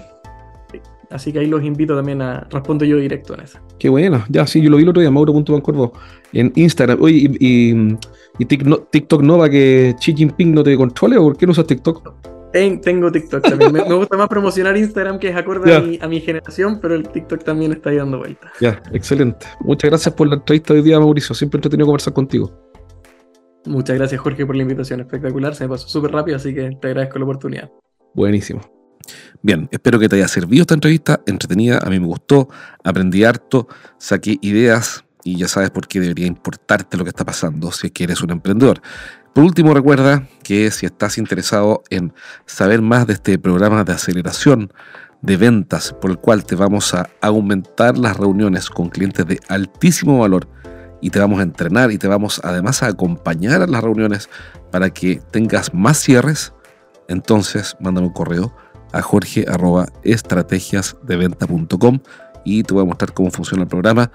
Así 1.10 1.32
que 1.32 1.38
ahí 1.38 1.46
los 1.46 1.64
invito 1.64 1.96
también 1.96 2.20
a. 2.20 2.46
Respondo 2.50 2.84
yo 2.84 2.98
directo 2.98 3.34
en 3.34 3.40
eso. 3.40 3.58
Qué 3.78 3.88
bueno. 3.88 4.24
Ya, 4.28 4.46
sí, 4.46 4.60
yo 4.60 4.70
lo 4.70 4.76
vi 4.76 4.82
el 4.82 4.90
otro 4.90 5.00
día, 5.00 5.10
Mauro.bancorvo 5.10 5.92
en 6.32 6.52
Instagram. 6.54 7.00
Oye, 7.00 7.30
y, 7.40 7.96
y, 8.38 8.44
TikTok 8.44 9.22
no 9.22 9.38
va 9.38 9.48
que 9.48 9.94
Xi 9.98 10.14
Jinping 10.14 10.54
no 10.54 10.62
te 10.62 10.76
controle 10.76 11.16
o 11.16 11.22
por 11.22 11.36
qué 11.36 11.46
no 11.46 11.52
usas 11.52 11.66
TikTok? 11.66 12.28
tengo 12.52 13.12
TikTok 13.12 13.42
también. 13.42 13.72
me, 13.72 13.82
gusta 13.82 14.16
más 14.16 14.28
promocionar 14.28 14.76
Instagram 14.76 15.18
que 15.18 15.28
es 15.28 15.36
acorde 15.36 15.98
a 16.00 16.08
mi, 16.08 16.20
generación, 16.20 16.78
pero 16.80 16.94
el 16.94 17.08
TikTok 17.08 17.44
también 17.44 17.72
está 17.72 17.90
ahí 17.90 17.96
dando 17.96 18.18
vueltas. 18.18 18.52
Ya, 18.60 18.82
excelente. 18.92 19.46
Muchas 19.60 19.90
gracias 19.90 20.14
por 20.14 20.28
la 20.28 20.36
entrevista 20.36 20.72
de 20.72 20.80
hoy 20.80 20.84
día, 20.84 20.98
Mauricio. 20.98 21.34
Siempre 21.34 21.58
entretenido 21.58 21.86
conversar 21.86 22.12
contigo. 22.12 22.52
Muchas 23.66 23.96
gracias, 23.96 24.20
Jorge, 24.20 24.46
por 24.46 24.56
la 24.56 24.62
invitación. 24.62 25.00
Espectacular. 25.00 25.54
Se 25.54 25.64
me 25.64 25.70
pasó 25.70 25.88
súper 25.88 26.12
rápido, 26.12 26.36
así 26.36 26.54
que 26.54 26.70
te 26.80 26.88
agradezco 26.88 27.18
la 27.18 27.24
oportunidad. 27.24 27.70
Buenísimo. 28.14 28.77
Bien, 29.42 29.68
espero 29.70 29.98
que 29.98 30.08
te 30.08 30.16
haya 30.16 30.28
servido 30.28 30.62
esta 30.62 30.74
entrevista, 30.74 31.20
entretenida, 31.26 31.78
a 31.78 31.90
mí 31.90 32.00
me 32.00 32.06
gustó, 32.06 32.48
aprendí 32.82 33.24
harto, 33.24 33.68
saqué 33.98 34.38
ideas 34.40 35.04
y 35.24 35.36
ya 35.36 35.48
sabes 35.48 35.70
por 35.70 35.86
qué 35.86 36.00
debería 36.00 36.26
importarte 36.26 36.96
lo 36.96 37.04
que 37.04 37.10
está 37.10 37.24
pasando 37.24 37.70
si 37.72 37.88
es 37.88 37.92
que 37.92 38.04
eres 38.04 38.22
un 38.22 38.30
emprendedor. 38.30 38.80
Por 39.34 39.44
último, 39.44 39.74
recuerda 39.74 40.26
que 40.42 40.70
si 40.70 40.86
estás 40.86 41.18
interesado 41.18 41.82
en 41.90 42.12
saber 42.46 42.82
más 42.82 43.06
de 43.06 43.12
este 43.12 43.38
programa 43.38 43.84
de 43.84 43.92
aceleración 43.92 44.72
de 45.22 45.36
ventas 45.36 45.94
por 46.00 46.10
el 46.10 46.18
cual 46.18 46.44
te 46.44 46.54
vamos 46.54 46.94
a 46.94 47.08
aumentar 47.20 47.98
las 47.98 48.16
reuniones 48.16 48.70
con 48.70 48.88
clientes 48.88 49.26
de 49.26 49.38
altísimo 49.48 50.18
valor 50.18 50.48
y 51.00 51.10
te 51.10 51.18
vamos 51.18 51.40
a 51.40 51.42
entrenar 51.42 51.92
y 51.92 51.98
te 51.98 52.08
vamos 52.08 52.40
además 52.44 52.82
a 52.82 52.88
acompañar 52.88 53.62
a 53.62 53.66
las 53.66 53.82
reuniones 53.82 54.28
para 54.70 54.90
que 54.90 55.20
tengas 55.30 55.74
más 55.74 55.98
cierres, 55.98 56.52
entonces 57.08 57.76
mándame 57.80 58.08
un 58.08 58.12
correo 58.12 58.54
a 58.92 59.02
jorge 59.02 59.46
estrategiasdeventa.com 60.02 61.98
y 62.44 62.62
te 62.62 62.74
voy 62.74 62.82
a 62.82 62.86
mostrar 62.86 63.12
cómo 63.12 63.30
funciona 63.30 63.62
el 63.62 63.68
programa. 63.68 64.10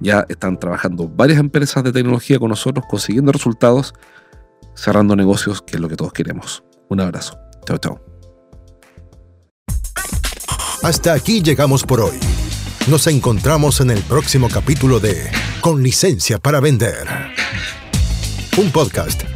Ya 0.00 0.26
están 0.28 0.58
trabajando 0.58 1.08
varias 1.08 1.38
empresas 1.38 1.82
de 1.84 1.92
tecnología 1.92 2.38
con 2.38 2.50
nosotros, 2.50 2.84
consiguiendo 2.88 3.32
resultados, 3.32 3.94
cerrando 4.74 5.16
negocios, 5.16 5.62
que 5.62 5.76
es 5.76 5.80
lo 5.80 5.88
que 5.88 5.96
todos 5.96 6.12
queremos. 6.12 6.62
Un 6.88 7.00
abrazo. 7.00 7.38
Chao, 7.64 7.78
chao. 7.78 8.00
Hasta 10.82 11.14
aquí 11.14 11.42
llegamos 11.42 11.84
por 11.84 12.00
hoy. 12.00 12.18
Nos 12.88 13.06
encontramos 13.06 13.80
en 13.80 13.90
el 13.90 14.00
próximo 14.02 14.48
capítulo 14.48 15.00
de 15.00 15.30
Con 15.60 15.82
licencia 15.82 16.38
para 16.38 16.60
vender. 16.60 17.06
Un 18.56 18.70
podcast 18.70 19.35